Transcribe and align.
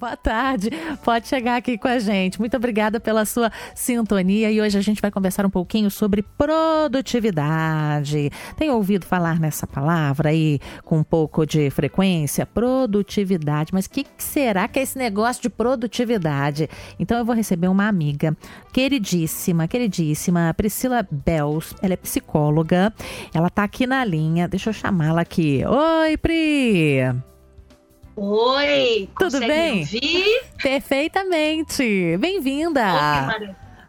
Boa 0.00 0.16
tarde. 0.16 0.70
Pode 1.04 1.28
chegar 1.28 1.56
aqui 1.56 1.76
com 1.76 1.86
a 1.86 1.98
gente. 1.98 2.40
Muito 2.40 2.56
obrigada 2.56 2.98
pela 2.98 3.26
sua 3.26 3.52
sintonia 3.74 4.50
e 4.50 4.58
hoje 4.58 4.78
a 4.78 4.80
gente 4.80 5.02
vai 5.02 5.10
conversar 5.10 5.44
um 5.44 5.50
pouquinho 5.50 5.90
sobre 5.90 6.22
produtividade. 6.22 8.30
Tem 8.56 8.70
ouvido 8.70 9.04
falar 9.04 9.38
nessa 9.38 9.66
palavra 9.66 10.30
aí 10.30 10.58
com 10.86 11.00
um 11.00 11.02
pouco 11.02 11.44
de 11.44 11.68
frequência? 11.68 12.46
Produtividade. 12.46 13.74
Mas 13.74 13.84
o 13.84 13.90
que 13.90 14.06
será 14.16 14.66
que 14.66 14.78
é 14.78 14.82
esse 14.82 14.96
negócio 14.96 15.42
de 15.42 15.50
produtividade? 15.50 16.66
Então 16.98 17.18
eu 17.18 17.24
vou 17.24 17.34
receber 17.34 17.68
uma 17.68 17.86
amiga 17.86 18.34
queridíssima, 18.72 19.68
queridíssima, 19.68 20.54
Priscila 20.56 21.06
Bels. 21.10 21.74
Ela 21.82 21.92
é 21.92 21.98
psicóloga. 21.98 22.90
Ela 23.34 23.48
está 23.48 23.64
aqui 23.64 23.86
na 23.86 24.02
linha. 24.02 24.48
Deixa 24.48 24.70
eu 24.70 24.72
chamá-la 24.72 25.20
aqui. 25.20 25.62
Oi, 25.66 26.16
Pri! 26.16 27.20
Oi, 28.22 29.08
tudo 29.18 29.40
bem? 29.40 29.80
Ouvir? 29.80 30.42
Perfeitamente. 30.62 32.18
Bem-vinda. 32.18 32.82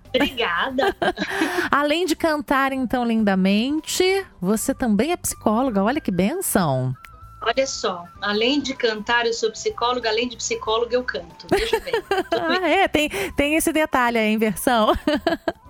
Obrigada. 0.08 0.96
Além 1.70 2.06
de 2.06 2.16
cantar 2.16 2.72
então 2.72 3.04
lindamente, 3.04 4.26
você 4.40 4.74
também 4.74 5.12
é 5.12 5.18
psicóloga. 5.18 5.84
Olha 5.84 6.00
que 6.00 6.12
benção. 6.12 6.96
Olha 7.42 7.66
só, 7.66 8.06
além 8.22 8.62
de 8.62 8.76
cantar, 8.76 9.26
eu 9.26 9.34
sou 9.34 9.52
psicóloga, 9.52 10.10
além 10.10 10.28
de 10.28 10.38
psicóloga, 10.38 10.96
eu 10.96 11.04
canto. 11.04 11.48
Veja 11.50 11.80
bem. 11.80 11.94
ah, 12.32 12.70
é, 12.70 12.88
tem, 12.88 13.10
tem 13.36 13.56
esse 13.56 13.74
detalhe 13.74 14.18
aí, 14.18 14.32
inversão. 14.32 14.94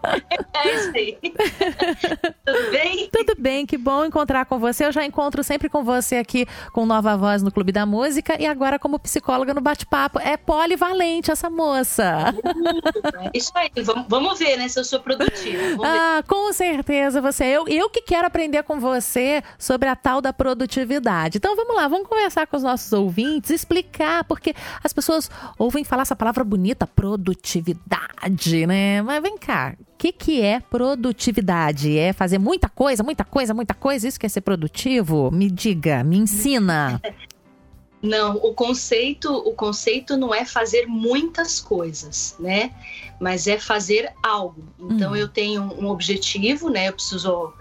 É 0.53 0.75
isso 0.75 0.91
aí. 0.95 1.17
Tudo 2.45 2.71
bem? 2.71 3.09
Tudo 3.11 3.35
bem, 3.37 3.65
que 3.65 3.77
bom 3.77 4.03
encontrar 4.05 4.45
com 4.45 4.59
você. 4.59 4.85
Eu 4.85 4.91
já 4.91 5.05
encontro 5.05 5.43
sempre 5.43 5.69
com 5.69 5.83
você 5.83 6.15
aqui 6.15 6.45
com 6.73 6.85
Nova 6.85 7.15
Voz 7.15 7.43
no 7.43 7.51
Clube 7.51 7.71
da 7.71 7.85
Música 7.85 8.35
e 8.39 8.45
agora 8.45 8.79
como 8.79 8.99
psicóloga 8.99 9.53
no 9.53 9.61
bate-papo. 9.61 10.19
É 10.19 10.37
polivalente 10.37 11.31
essa 11.31 11.49
moça. 11.49 12.33
Uh, 12.43 13.27
é 13.27 13.31
isso 13.33 13.51
aí, 13.55 13.69
vamos, 13.83 14.05
vamos 14.09 14.39
ver, 14.39 14.57
né, 14.57 14.67
se 14.67 14.79
eu 14.79 14.83
sou 14.83 14.99
produtiva. 14.99 15.83
ah, 15.83 16.23
com 16.27 16.51
certeza 16.51 17.21
você. 17.21 17.45
Eu, 17.45 17.67
eu 17.67 17.89
que 17.89 18.01
quero 18.01 18.27
aprender 18.27 18.63
com 18.63 18.79
você 18.79 19.43
sobre 19.57 19.87
a 19.87 19.95
tal 19.95 20.21
da 20.21 20.33
produtividade. 20.33 21.37
Então 21.37 21.55
vamos 21.61 21.75
lá, 21.75 21.87
vamos 21.87 22.07
conversar 22.07 22.47
com 22.47 22.57
os 22.57 22.63
nossos 22.63 22.91
ouvintes, 22.91 23.51
explicar, 23.51 24.23
porque 24.23 24.53
as 24.83 24.91
pessoas 24.91 25.29
ouvem 25.57 25.83
falar 25.83 26.01
essa 26.03 26.15
palavra 26.15 26.43
bonita, 26.43 26.87
produtividade, 26.87 28.65
né? 28.65 29.01
Mas 29.01 29.21
vem 29.21 29.37
cá, 29.37 29.75
o 29.79 29.97
que, 29.97 30.11
que 30.11 30.41
é 30.41 30.59
produtividade? 30.59 31.97
É 31.97 32.13
fazer 32.13 32.39
muita 32.39 32.67
coisa, 32.67 33.03
muita 33.03 33.23
coisa, 33.23 33.53
muita 33.53 33.73
coisa? 33.73 34.07
Isso 34.07 34.19
quer 34.19 34.29
ser 34.29 34.41
produtivo? 34.41 35.29
Me 35.31 35.49
diga, 35.49 36.03
me 36.03 36.17
ensina. 36.17 36.99
Não, 38.01 38.37
o 38.37 38.51
conceito, 38.55 39.31
o 39.31 39.53
conceito 39.53 40.17
não 40.17 40.33
é 40.33 40.43
fazer 40.43 40.87
muitas 40.87 41.59
coisas, 41.59 42.35
né? 42.39 42.71
Mas 43.19 43.45
é 43.45 43.59
fazer 43.59 44.11
algo. 44.23 44.63
Então 44.79 45.11
hum. 45.11 45.15
eu 45.15 45.27
tenho 45.27 45.61
um 45.61 45.87
objetivo, 45.87 46.67
né? 46.67 46.89
Eu 46.89 46.93
preciso 46.93 47.53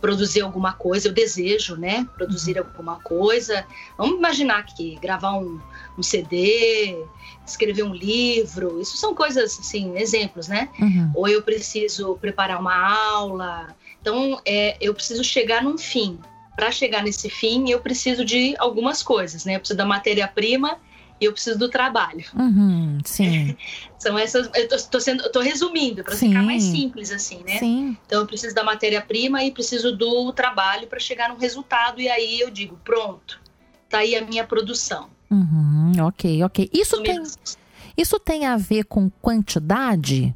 produzir 0.00 0.40
alguma 0.40 0.72
coisa, 0.72 1.08
eu 1.08 1.12
desejo, 1.12 1.76
né, 1.76 2.06
produzir 2.16 2.58
uhum. 2.58 2.66
alguma 2.66 2.96
coisa. 3.00 3.64
Vamos 3.96 4.18
imaginar 4.18 4.64
que 4.64 4.96
gravar 4.96 5.34
um, 5.34 5.60
um, 5.96 6.02
CD, 6.02 6.96
escrever 7.46 7.82
um 7.82 7.94
livro, 7.94 8.80
isso 8.80 8.96
são 8.96 9.14
coisas, 9.14 9.58
assim, 9.58 9.96
exemplos, 9.96 10.48
né? 10.48 10.68
Uhum. 10.80 11.12
Ou 11.14 11.28
eu 11.28 11.42
preciso 11.42 12.16
preparar 12.20 12.60
uma 12.60 12.74
aula. 13.12 13.68
Então, 14.00 14.40
é, 14.44 14.76
eu 14.80 14.94
preciso 14.94 15.22
chegar 15.22 15.62
num 15.62 15.76
fim. 15.76 16.18
Para 16.56 16.72
chegar 16.72 17.04
nesse 17.04 17.30
fim, 17.30 17.70
eu 17.70 17.80
preciso 17.80 18.24
de 18.24 18.54
algumas 18.58 19.02
coisas, 19.02 19.44
né? 19.44 19.56
Eu 19.56 19.60
preciso 19.60 19.76
da 19.76 19.84
matéria-prima 19.84 20.78
e 21.20 21.24
eu 21.24 21.32
preciso 21.32 21.58
do 21.58 21.68
trabalho. 21.68 22.24
Uhum, 22.34 22.98
sim. 23.04 23.56
São 23.98 24.16
essas. 24.18 24.48
Eu 24.54 24.68
tô, 24.90 25.00
sendo, 25.00 25.24
eu 25.24 25.32
tô 25.32 25.40
resumindo 25.40 26.04
para 26.04 26.14
ficar 26.14 26.42
mais 26.42 26.62
simples 26.62 27.10
assim, 27.10 27.42
né? 27.44 27.58
Sim. 27.58 27.96
Então 28.06 28.20
eu 28.20 28.26
preciso 28.26 28.54
da 28.54 28.62
matéria-prima 28.62 29.42
e 29.42 29.50
preciso 29.50 29.96
do 29.96 30.32
trabalho 30.32 30.86
para 30.86 31.00
chegar 31.00 31.28
no 31.28 31.36
resultado 31.36 32.00
e 32.00 32.08
aí 32.08 32.40
eu 32.40 32.50
digo 32.50 32.78
pronto, 32.84 33.40
tá 33.88 33.98
aí 33.98 34.14
a 34.14 34.24
minha 34.24 34.44
produção. 34.44 35.10
Uhum, 35.30 35.92
ok, 36.00 36.42
ok. 36.44 36.70
Isso 36.72 37.02
tem, 37.02 37.22
isso 37.96 38.18
tem 38.20 38.46
a 38.46 38.56
ver 38.56 38.84
com 38.84 39.10
quantidade? 39.10 40.34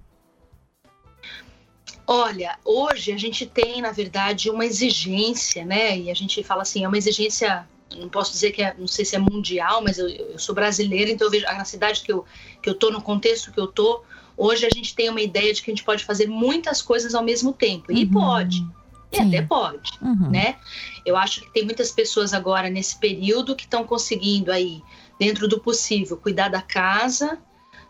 Olha, 2.06 2.58
hoje 2.64 3.12
a 3.12 3.16
gente 3.16 3.46
tem, 3.46 3.80
na 3.80 3.92
verdade, 3.92 4.50
uma 4.50 4.66
exigência, 4.66 5.64
né? 5.64 5.96
E 5.96 6.10
a 6.10 6.14
gente 6.14 6.42
fala 6.42 6.62
assim, 6.62 6.84
é 6.84 6.88
uma 6.88 6.98
exigência 6.98 7.66
não 7.96 8.08
posso 8.08 8.32
dizer 8.32 8.52
que 8.52 8.62
é, 8.62 8.74
não 8.78 8.86
sei 8.86 9.04
se 9.04 9.16
é 9.16 9.18
mundial, 9.18 9.82
mas 9.82 9.98
eu, 9.98 10.08
eu 10.08 10.38
sou 10.38 10.54
brasileira, 10.54 11.10
então 11.10 11.26
eu 11.26 11.30
vejo 11.30 11.44
na 11.44 11.64
cidade 11.64 12.02
que 12.02 12.12
eu, 12.12 12.24
que 12.60 12.68
eu 12.68 12.74
tô, 12.74 12.90
no 12.90 13.00
contexto 13.00 13.52
que 13.52 13.60
eu 13.60 13.66
tô, 13.66 14.02
hoje 14.36 14.66
a 14.66 14.70
gente 14.70 14.94
tem 14.94 15.08
uma 15.08 15.20
ideia 15.20 15.52
de 15.52 15.62
que 15.62 15.70
a 15.70 15.74
gente 15.74 15.84
pode 15.84 16.04
fazer 16.04 16.26
muitas 16.26 16.82
coisas 16.82 17.14
ao 17.14 17.22
mesmo 17.22 17.52
tempo. 17.52 17.92
E 17.92 18.04
uhum. 18.04 18.10
pode. 18.10 18.66
E 19.10 19.16
Sim. 19.16 19.28
até 19.28 19.42
pode, 19.42 19.90
uhum. 20.00 20.30
né? 20.30 20.56
Eu 21.04 21.16
acho 21.16 21.42
que 21.42 21.52
tem 21.52 21.64
muitas 21.64 21.90
pessoas 21.90 22.32
agora 22.32 22.70
nesse 22.70 22.98
período 22.98 23.54
que 23.54 23.64
estão 23.64 23.84
conseguindo 23.84 24.50
aí, 24.50 24.82
dentro 25.18 25.46
do 25.46 25.60
possível, 25.60 26.16
cuidar 26.16 26.48
da 26.48 26.62
casa, 26.62 27.38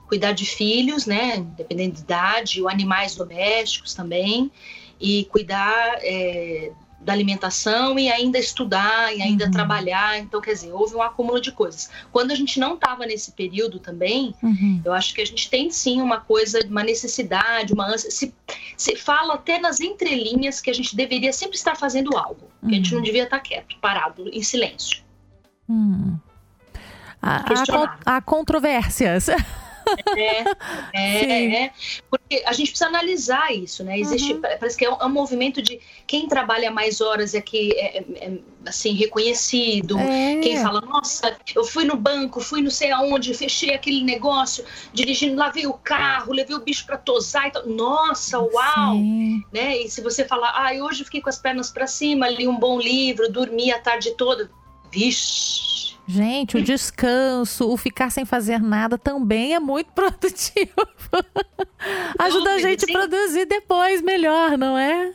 cuidar 0.09 0.33
de 0.33 0.45
filhos, 0.45 1.07
né? 1.07 1.47
Dependendo 1.57 1.95
de 1.95 2.01
idade, 2.01 2.61
ou 2.61 2.69
animais 2.69 3.15
domésticos 3.15 3.95
também, 3.95 4.51
e 5.01 5.25
cuidar 5.27 5.99
é, 6.01 6.73
da 7.05 7.13
alimentação 7.13 7.99
e 7.99 8.11
ainda 8.11 8.39
estudar 8.39 9.15
e 9.15 9.21
ainda 9.21 9.47
uhum. 9.47 9.51
trabalhar. 9.51 10.19
Então, 10.19 10.41
quer 10.41 10.53
dizer, 10.53 10.73
houve 10.73 10.95
um 10.95 11.03
acúmulo 11.03 11.41
de 11.41 11.53
coisas. 11.53 11.91
Quando 12.11 12.31
a 12.31 12.35
gente 12.35 12.59
não 12.59 12.75
estava 12.75 13.05
nesse 13.05 13.33
período 13.33 13.79
também, 13.79 14.35
uhum. 14.43 14.81
eu 14.85 14.93
acho 14.93 15.15
que 15.15 15.21
a 15.21 15.25
gente 15.25 15.51
tem 15.51 15.71
sim 15.71 16.01
uma 16.01 16.21
coisa, 16.21 16.61
uma 16.67 16.83
necessidade, 16.83 17.73
uma 17.73 17.87
ânsia. 17.87 18.11
Se, 18.11 18.35
se 18.77 18.97
fala 18.97 19.35
até 19.35 19.59
nas 19.59 19.81
entrelinhas 19.81 20.61
que 20.61 20.71
a 20.71 20.75
gente 20.75 20.95
deveria 20.95 21.33
sempre 21.33 21.57
estar 21.57 21.77
fazendo 21.77 22.17
algo, 22.17 22.49
uhum. 22.63 22.69
que 22.69 22.75
a 22.75 22.79
gente 22.79 22.91
não 22.93 22.99
uhum. 22.99 23.05
devia 23.05 23.25
estar 23.25 23.41
quieto, 23.41 23.77
parado, 23.81 24.29
em 24.29 24.43
silêncio. 24.43 25.03
Hum. 25.69 26.17
Há, 27.21 27.45
há, 27.47 28.17
há 28.17 28.21
controvérsias. 28.21 29.27
É, 30.17 30.45
é, 30.95 31.65
é, 31.65 31.73
porque 32.11 32.43
a 32.47 32.53
gente 32.53 32.71
precisa 32.71 32.87
analisar 32.87 33.53
isso, 33.53 33.83
né? 33.85 33.99
Existe, 33.99 34.35
uhum. 34.35 34.41
parece 34.41 34.77
que 34.77 34.85
é 34.85 34.91
um, 34.91 34.97
é 35.01 35.05
um, 35.07 35.11
movimento 35.11 35.61
de 35.63 35.81
quem 36.07 36.29
trabalha 36.29 36.71
mais 36.71 37.01
horas 37.01 37.35
é 37.35 37.41
que 37.41 37.73
é, 37.73 37.99
é, 37.99 38.05
é 38.21 38.39
assim 38.67 38.93
reconhecido. 38.93 39.99
É. 39.99 40.41
Quem 40.41 40.57
fala, 40.59 40.81
nossa, 40.81 41.37
eu 41.55 41.65
fui 41.65 41.85
no 41.85 41.97
banco, 41.97 42.41
fui 42.41 42.61
não 42.61 42.71
sei 42.71 42.91
aonde, 42.91 43.35
fechei 43.35 43.75
aquele 43.75 44.03
negócio, 44.03 44.65
dirigindo, 44.93 45.37
lavei 45.37 45.67
o 45.67 45.75
carro, 45.75 46.33
levei 46.33 46.55
o 46.57 46.61
bicho 46.61 46.87
para 46.87 46.99
tosar 46.99 47.49
e 47.49 47.53
tal. 47.53 47.67
Nossa, 47.67 48.39
uau, 48.39 48.95
Sim. 48.95 49.43
né? 49.53 49.79
E 49.79 49.89
se 49.89 50.01
você 50.01 50.25
falar, 50.25 50.53
ah, 50.55 50.73
hoje 50.85 51.01
eu 51.01 51.05
fiquei 51.07 51.21
com 51.21 51.29
as 51.29 51.39
pernas 51.39 51.71
para 51.71 51.87
cima, 51.87 52.29
li 52.29 52.47
um 52.47 52.59
bom 52.59 52.79
livro, 52.79 53.31
dormi 53.31 53.73
a 53.73 53.81
tarde 53.81 54.13
toda, 54.13 54.51
vixe 54.91 55.82
Gente, 56.13 56.59
o 56.59 56.63
descanso, 56.63 57.71
o 57.71 57.77
ficar 57.77 58.11
sem 58.11 58.27
fazer 58.27 58.61
nada 58.61 58.99
também 58.99 59.55
é 59.55 59.59
muito 59.59 59.91
produtivo. 59.97 60.71
Ajuda 62.19 62.53
a 62.53 62.59
gente 62.59 62.85
a 62.85 62.93
produzir 62.93 63.47
depois 63.47 64.03
melhor, 64.03 64.59
não 64.59 64.77
é? 64.77 65.15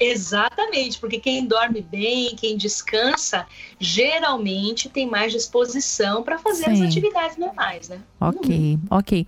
Exatamente, 0.00 0.98
porque 0.98 1.18
quem 1.18 1.46
dorme 1.46 1.82
bem, 1.82 2.34
quem 2.34 2.56
descansa, 2.56 3.46
geralmente 3.78 4.88
tem 4.88 5.06
mais 5.06 5.32
disposição 5.32 6.22
para 6.22 6.38
fazer 6.38 6.64
Sim. 6.64 6.72
as 6.72 6.80
atividades 6.88 7.36
normais, 7.36 7.90
né? 7.90 8.00
Ok, 8.18 8.74
uhum. 8.74 8.80
ok. 8.90 9.26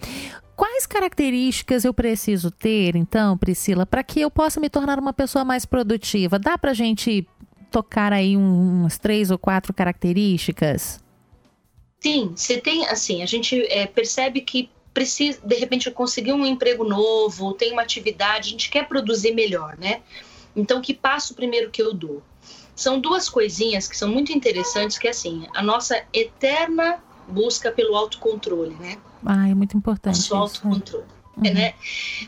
Quais 0.56 0.86
características 0.86 1.84
eu 1.84 1.92
preciso 1.92 2.50
ter, 2.50 2.96
então, 2.96 3.36
Priscila, 3.36 3.84
para 3.84 4.02
que 4.02 4.20
eu 4.20 4.30
possa 4.30 4.58
me 4.58 4.70
tornar 4.70 4.98
uma 4.98 5.12
pessoa 5.12 5.44
mais 5.44 5.66
produtiva? 5.66 6.38
Dá 6.38 6.56
para 6.56 6.72
gente 6.72 7.26
tocar 7.74 8.12
aí 8.12 8.36
umas 8.36 8.98
três 8.98 9.32
ou 9.32 9.36
quatro 9.36 9.74
características? 9.74 11.02
Sim, 11.98 12.32
você 12.36 12.60
tem, 12.60 12.86
assim, 12.86 13.20
a 13.20 13.26
gente 13.26 13.60
é, 13.62 13.84
percebe 13.84 14.42
que 14.42 14.70
precisa, 14.92 15.40
de 15.44 15.56
repente, 15.56 15.90
conseguir 15.90 16.32
um 16.32 16.46
emprego 16.46 16.84
novo, 16.84 17.52
tem 17.52 17.72
uma 17.72 17.82
atividade, 17.82 18.46
a 18.48 18.50
gente 18.52 18.70
quer 18.70 18.86
produzir 18.86 19.34
melhor, 19.34 19.76
né? 19.76 20.02
Então, 20.54 20.80
que 20.80 20.94
passo 20.94 21.34
primeiro 21.34 21.68
que 21.68 21.82
eu 21.82 21.92
dou? 21.92 22.22
São 22.76 23.00
duas 23.00 23.28
coisinhas 23.28 23.88
que 23.88 23.96
são 23.96 24.08
muito 24.08 24.30
interessantes, 24.30 24.96
que 24.96 25.08
é 25.08 25.10
assim, 25.10 25.48
a 25.52 25.60
nossa 25.60 26.00
eterna 26.12 27.02
busca 27.26 27.72
pelo 27.72 27.96
autocontrole, 27.96 28.76
né? 28.76 28.98
Ah, 29.26 29.48
é 29.48 29.54
muito 29.54 29.76
importante. 29.76 30.16
Nosso 30.16 30.36
autocontrole. 30.36 31.06
Uhum. 31.36 31.52
Né? 31.52 31.74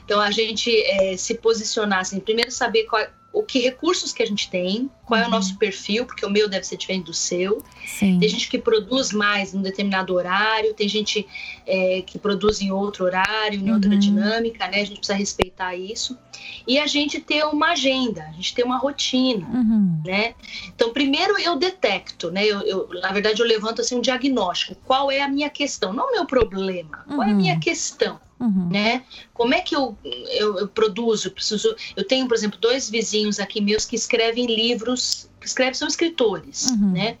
Então 0.03 0.19
a 0.19 0.29
gente 0.31 0.69
é, 0.83 1.15
se 1.15 1.35
posicionar 1.35 1.99
assim, 1.99 2.19
primeiro 2.19 2.51
saber 2.51 2.83
qual, 2.83 3.07
o 3.31 3.43
que 3.43 3.59
recursos 3.59 4.13
que 4.13 4.23
a 4.23 4.25
gente 4.25 4.49
tem, 4.49 4.89
qual 5.05 5.19
é 5.19 5.23
o 5.23 5.25
uhum. 5.25 5.31
nosso 5.31 5.57
perfil, 5.57 6.05
porque 6.05 6.25
o 6.25 6.29
meu 6.29 6.49
deve 6.49 6.65
ser 6.65 6.77
diferente 6.77 7.05
do 7.05 7.13
seu. 7.13 7.63
Sim. 7.85 8.19
Tem 8.19 8.27
gente 8.27 8.49
que 8.49 8.57
produz 8.57 9.11
mais 9.11 9.53
em 9.53 9.59
um 9.59 9.61
determinado 9.61 10.13
horário, 10.13 10.73
tem 10.73 10.87
gente 10.89 11.27
é, 11.65 12.01
que 12.01 12.17
produz 12.17 12.61
em 12.61 12.71
outro 12.71 13.05
horário, 13.05 13.59
em 13.59 13.71
outra 13.71 13.91
uhum. 13.91 13.99
dinâmica, 13.99 14.67
né? 14.67 14.81
A 14.81 14.85
gente 14.85 14.97
precisa 14.97 15.17
respeitar 15.17 15.75
isso. 15.75 16.17
E 16.67 16.79
a 16.79 16.87
gente 16.87 17.19
ter 17.19 17.45
uma 17.45 17.71
agenda, 17.71 18.23
a 18.23 18.31
gente 18.31 18.55
ter 18.55 18.63
uma 18.63 18.77
rotina, 18.77 19.47
uhum. 19.47 20.01
né? 20.05 20.33
Então, 20.75 20.91
primeiro 20.91 21.39
eu 21.39 21.55
detecto, 21.55 22.31
né? 22.31 22.45
Eu, 22.45 22.61
eu, 22.61 22.89
na 23.01 23.11
verdade, 23.11 23.41
eu 23.41 23.45
levanto 23.45 23.81
assim 23.81 23.95
um 23.95 24.01
diagnóstico. 24.01 24.75
Qual 24.85 25.11
é 25.11 25.21
a 25.21 25.27
minha 25.27 25.49
questão? 25.49 25.93
Não 25.93 26.09
o 26.09 26.11
meu 26.11 26.25
problema, 26.25 27.05
qual 27.07 27.23
é 27.23 27.31
a 27.31 27.35
minha 27.35 27.53
uhum. 27.53 27.59
questão? 27.59 28.19
Uhum. 28.39 28.69
Né? 28.69 29.03
Como 29.33 29.53
é 29.53 29.61
que 29.61 29.75
eu, 29.75 29.97
eu, 30.03 30.59
eu, 30.59 30.67
produzo? 30.67 31.27
Eu, 31.27 31.31
preciso, 31.31 31.75
eu 31.95 32.05
tenho, 32.05 32.27
por 32.27 32.35
exemplo, 32.35 32.59
dois 32.59 32.89
vizinhos 32.89 33.39
aqui 33.39 33.59
meus 33.59 33.85
que 33.85 33.95
escrevem 33.95 34.45
livros, 34.45 35.29
que 35.39 35.47
escrevem, 35.47 35.73
são 35.73 35.87
escritores, 35.87 36.69
uhum. 36.71 36.91
né? 36.91 37.17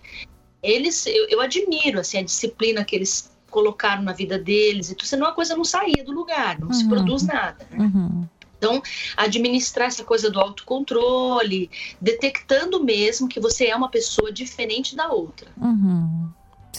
Eles, 0.61 1.05
eu, 1.07 1.27
eu, 1.29 1.41
admiro, 1.41 1.99
assim, 1.99 2.17
a 2.17 2.23
disciplina 2.23 2.83
que 2.83 2.95
eles 2.95 3.31
colocaram 3.49 4.03
na 4.03 4.11
vida 4.11 4.37
deles, 4.37 4.91
e 4.91 4.95
tudo, 4.95 5.07
senão 5.07 5.27
a 5.27 5.31
coisa 5.31 5.55
não 5.55 5.63
saía 5.63 6.03
do 6.03 6.11
lugar, 6.11 6.59
não 6.59 6.67
uhum. 6.67 6.73
se 6.73 6.87
produz 6.87 7.23
nada, 7.23 7.65
né? 7.71 7.77
Uhum. 7.79 8.27
Então, 8.57 8.81
administrar 9.15 9.87
essa 9.87 10.03
coisa 10.03 10.31
do 10.31 10.39
autocontrole, 10.39 11.69
detectando 12.01 12.83
mesmo 12.83 13.27
que 13.27 13.39
você 13.39 13.67
é 13.67 13.75
uma 13.75 13.89
pessoa 13.89 14.31
diferente 14.31 14.95
da 14.95 15.09
outra. 15.09 15.47
Uhum 15.57 16.29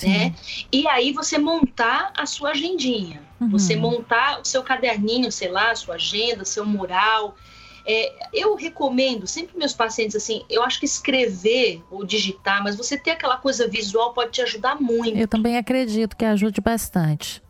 né? 0.06 0.34
E 0.72 0.86
aí 0.88 1.12
você 1.12 1.38
montar 1.38 2.12
a 2.16 2.26
sua 2.26 2.50
agendinha, 2.50 3.22
uhum. 3.40 3.48
você 3.48 3.74
montar 3.74 4.40
o 4.40 4.44
seu 4.44 4.62
caderninho, 4.62 5.32
sei 5.32 5.48
lá, 5.48 5.74
sua 5.74 5.96
agenda, 5.96 6.44
seu 6.44 6.64
mural. 6.64 7.36
É, 7.86 8.12
eu 8.34 8.54
recomendo 8.54 9.26
sempre 9.26 9.56
meus 9.56 9.72
pacientes 9.72 10.14
assim, 10.14 10.44
eu 10.50 10.62
acho 10.62 10.78
que 10.78 10.84
escrever 10.84 11.82
ou 11.90 12.04
digitar, 12.04 12.62
mas 12.62 12.76
você 12.76 12.98
ter 12.98 13.12
aquela 13.12 13.38
coisa 13.38 13.66
visual 13.66 14.12
pode 14.12 14.32
te 14.32 14.42
ajudar 14.42 14.78
muito. 14.78 15.16
Eu 15.16 15.26
também 15.26 15.56
acredito 15.56 16.14
que 16.14 16.24
ajude 16.24 16.60
bastante 16.60 17.42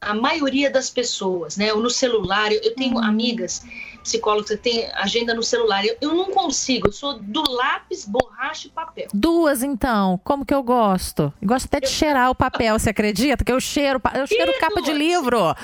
a 0.00 0.14
maioria 0.14 0.70
das 0.70 0.88
pessoas, 0.88 1.56
né? 1.56 1.72
Ou 1.72 1.80
no 1.80 1.90
celular, 1.90 2.52
eu, 2.52 2.60
eu 2.62 2.74
tenho 2.74 2.96
uhum. 2.96 3.02
amigas 3.04 3.64
psicólogas 4.06 4.50
que 4.50 4.56
têm 4.56 4.88
agenda 4.94 5.34
no 5.34 5.42
celular. 5.42 5.84
Eu, 5.84 5.96
eu, 6.00 6.14
não 6.14 6.26
consigo, 6.26 6.88
eu 6.88 6.92
sou 6.92 7.18
do 7.18 7.42
lápis, 7.50 8.04
borracha 8.04 8.68
e 8.68 8.70
papel. 8.70 9.08
Duas, 9.12 9.62
então. 9.62 10.20
Como 10.24 10.44
que 10.44 10.54
eu 10.54 10.62
gosto? 10.62 11.32
Eu 11.42 11.48
gosto 11.48 11.66
até 11.66 11.80
de 11.80 11.86
eu... 11.86 11.90
cheirar 11.90 12.30
o 12.30 12.34
papel, 12.34 12.78
você 12.78 12.90
acredita? 12.90 13.44
Que 13.44 13.52
eu 13.52 13.60
cheiro, 13.60 14.00
eu 14.14 14.26
cheiro 14.26 14.50
Isso. 14.50 14.60
capa 14.60 14.80
de 14.80 14.92
livro. 14.92 15.38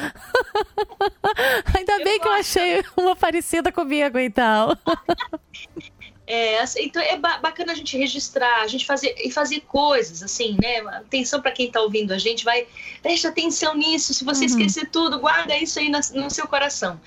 Ainda 1.76 2.04
bem 2.04 2.18
que 2.18 2.28
eu 2.28 2.32
achei 2.32 2.84
uma 2.96 3.16
parecida 3.16 3.70
comigo, 3.70 4.18
então. 4.18 4.76
É, 6.32 6.60
assim, 6.60 6.84
então 6.84 7.02
é 7.02 7.18
bacana 7.18 7.72
a 7.72 7.74
gente 7.74 7.94
registrar, 7.94 8.62
a 8.62 8.66
gente 8.66 8.86
fazer 8.86 9.14
e 9.22 9.30
fazer 9.30 9.60
coisas 9.60 10.22
assim, 10.22 10.56
né? 10.62 10.78
Atenção 10.96 11.42
para 11.42 11.52
quem 11.52 11.66
está 11.66 11.82
ouvindo 11.82 12.10
a 12.10 12.16
gente, 12.16 12.42
vai 12.42 12.66
preste 13.02 13.26
atenção 13.26 13.74
nisso. 13.74 14.14
Se 14.14 14.24
você 14.24 14.40
uhum. 14.40 14.46
esquecer 14.46 14.88
tudo, 14.88 15.18
guarda 15.18 15.54
isso 15.58 15.78
aí 15.78 15.90
no 15.90 16.30
seu 16.30 16.48
coração. 16.48 16.98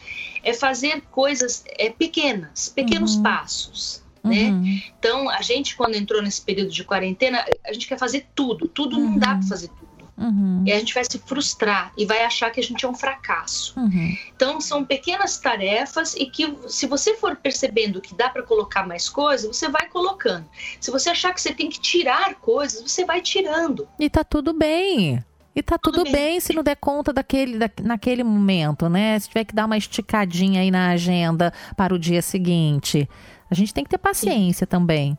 É 0.43 0.53
fazer 0.53 1.01
coisas 1.09 1.63
é, 1.69 1.89
pequenas, 1.89 2.69
pequenos 2.69 3.15
uhum. 3.15 3.23
passos. 3.23 4.03
Né? 4.23 4.51
Uhum. 4.51 4.81
Então, 4.99 5.27
a 5.27 5.41
gente, 5.41 5.75
quando 5.75 5.95
entrou 5.95 6.21
nesse 6.21 6.43
período 6.43 6.69
de 6.69 6.83
quarentena, 6.83 7.43
a 7.65 7.73
gente 7.73 7.87
quer 7.87 7.97
fazer 7.97 8.27
tudo, 8.35 8.67
tudo 8.67 8.99
não 8.99 9.17
dá 9.17 9.29
para 9.29 9.37
uhum. 9.37 9.47
fazer 9.47 9.69
tudo. 9.69 9.94
Uhum. 10.17 10.63
E 10.65 10.71
a 10.71 10.79
gente 10.79 10.93
vai 10.93 11.03
se 11.03 11.19
frustrar 11.19 11.91
e 11.97 12.05
vai 12.05 12.23
achar 12.23 12.49
que 12.49 12.59
a 12.59 12.63
gente 12.63 12.85
é 12.85 12.87
um 12.87 12.93
fracasso. 12.93 13.77
Uhum. 13.77 14.15
Então, 14.35 14.61
são 14.61 14.85
pequenas 14.85 15.37
tarefas 15.37 16.15
e 16.15 16.25
que, 16.25 16.55
se 16.67 16.87
você 16.87 17.15
for 17.15 17.35
percebendo 17.35 17.99
que 17.99 18.15
dá 18.15 18.29
para 18.29 18.43
colocar 18.43 18.87
mais 18.87 19.09
coisas, 19.09 19.55
você 19.55 19.67
vai 19.67 19.87
colocando. 19.89 20.45
Se 20.79 20.89
você 20.89 21.09
achar 21.09 21.33
que 21.33 21.41
você 21.41 21.53
tem 21.53 21.69
que 21.69 21.79
tirar 21.79 22.35
coisas, 22.35 22.81
você 22.81 23.03
vai 23.03 23.21
tirando. 23.21 23.87
E 23.99 24.09
tá 24.09 24.23
tudo 24.23 24.53
bem. 24.53 25.23
E 25.53 25.63
tá 25.63 25.77
tudo, 25.77 25.99
tudo 25.99 26.11
bem. 26.11 26.13
bem. 26.13 26.39
se 26.39 26.53
não 26.53 26.63
der 26.63 26.75
conta 26.75 27.13
daquele, 27.13 27.57
da, 27.57 27.69
naquele 27.81 28.23
momento, 28.23 28.89
né? 28.89 29.17
Se 29.19 29.29
tiver 29.29 29.45
que 29.45 29.55
dar 29.55 29.65
uma 29.65 29.77
esticadinha 29.77 30.61
aí 30.61 30.69
na 30.69 30.89
agenda 30.89 31.53
para 31.77 31.93
o 31.93 31.99
dia 31.99 32.21
seguinte. 32.21 33.07
A 33.49 33.55
gente 33.55 33.73
tem 33.73 33.83
que 33.83 33.89
ter 33.89 33.97
paciência 33.97 34.65
Sim. 34.65 34.69
também. 34.69 35.17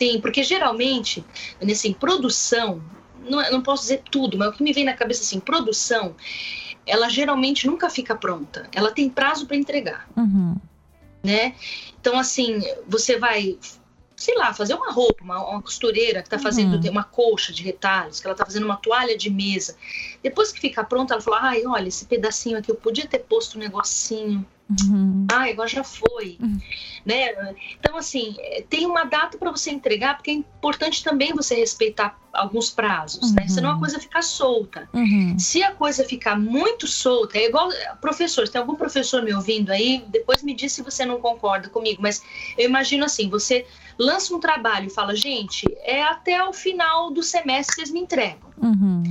Sim, 0.00 0.20
porque 0.20 0.42
geralmente, 0.42 1.24
nessa 1.60 1.90
produção, 1.94 2.82
não, 3.28 3.50
não 3.50 3.62
posso 3.62 3.82
dizer 3.82 4.02
tudo, 4.10 4.38
mas 4.38 4.48
o 4.48 4.52
que 4.52 4.62
me 4.62 4.72
vem 4.72 4.84
na 4.84 4.94
cabeça 4.94 5.22
assim, 5.22 5.40
produção, 5.40 6.14
ela 6.86 7.08
geralmente 7.08 7.66
nunca 7.66 7.90
fica 7.90 8.14
pronta. 8.14 8.68
Ela 8.72 8.90
tem 8.90 9.08
prazo 9.08 9.46
para 9.46 9.56
entregar. 9.56 10.08
Uhum. 10.16 10.56
Né? 11.22 11.54
Então, 12.00 12.18
assim, 12.18 12.62
você 12.86 13.18
vai 13.18 13.58
sei 14.16 14.34
lá, 14.34 14.52
fazer 14.54 14.74
uma 14.74 14.90
roupa, 14.90 15.22
uma, 15.22 15.46
uma 15.50 15.62
costureira 15.62 16.22
que 16.22 16.26
está 16.26 16.38
fazendo 16.38 16.82
uhum. 16.82 16.90
uma 16.90 17.04
colcha 17.04 17.52
de 17.52 17.62
retalhos, 17.62 18.18
que 18.18 18.26
ela 18.26 18.32
está 18.32 18.46
fazendo 18.46 18.64
uma 18.64 18.76
toalha 18.76 19.16
de 19.16 19.28
mesa. 19.28 19.76
Depois 20.22 20.50
que 20.50 20.58
fica 20.58 20.82
pronta, 20.82 21.14
ela 21.14 21.20
fala: 21.20 21.40
ai, 21.42 21.66
olha, 21.66 21.88
esse 21.88 22.06
pedacinho 22.06 22.58
aqui, 22.58 22.70
eu 22.70 22.76
podia 22.76 23.06
ter 23.06 23.18
posto 23.20 23.58
um 23.58 23.60
negocinho. 23.60 24.44
Uhum. 24.68 25.26
Ah, 25.30 25.48
agora 25.48 25.68
já 25.68 25.84
foi. 25.84 26.38
Uhum. 26.40 26.58
Né? 27.04 27.54
Então, 27.78 27.96
assim, 27.96 28.36
tem 28.68 28.84
uma 28.84 29.04
data 29.04 29.38
para 29.38 29.50
você 29.50 29.70
entregar, 29.70 30.16
porque 30.16 30.30
é 30.30 30.34
importante 30.34 31.04
também 31.04 31.32
você 31.32 31.54
respeitar 31.54 32.18
alguns 32.32 32.70
prazos, 32.70 33.30
uhum. 33.30 33.34
né? 33.34 33.48
Senão 33.48 33.70
a 33.70 33.74
uhum. 33.74 33.80
coisa 33.80 34.00
fica 34.00 34.20
solta. 34.22 34.88
Uhum. 34.92 35.38
Se 35.38 35.62
a 35.62 35.72
coisa 35.72 36.04
ficar 36.04 36.38
muito 36.38 36.86
solta, 36.86 37.38
é 37.38 37.46
igual 37.46 37.70
professor, 38.00 38.48
tem 38.48 38.60
algum 38.60 38.74
professor 38.74 39.22
me 39.22 39.32
ouvindo 39.32 39.70
aí, 39.70 40.04
depois 40.08 40.42
me 40.42 40.54
diz 40.54 40.72
se 40.72 40.82
você 40.82 41.04
não 41.04 41.20
concorda 41.20 41.68
comigo, 41.68 42.02
mas 42.02 42.22
eu 42.58 42.68
imagino 42.68 43.04
assim, 43.04 43.30
você 43.30 43.66
lança 43.98 44.34
um 44.34 44.40
trabalho 44.40 44.88
e 44.88 44.90
fala, 44.90 45.14
gente, 45.14 45.64
é 45.82 46.02
até 46.02 46.42
o 46.44 46.52
final 46.52 47.10
do 47.10 47.22
semestre 47.22 47.76
vocês 47.76 47.90
me 47.90 48.00
entregam. 48.00 48.50
Uhum. 48.58 49.02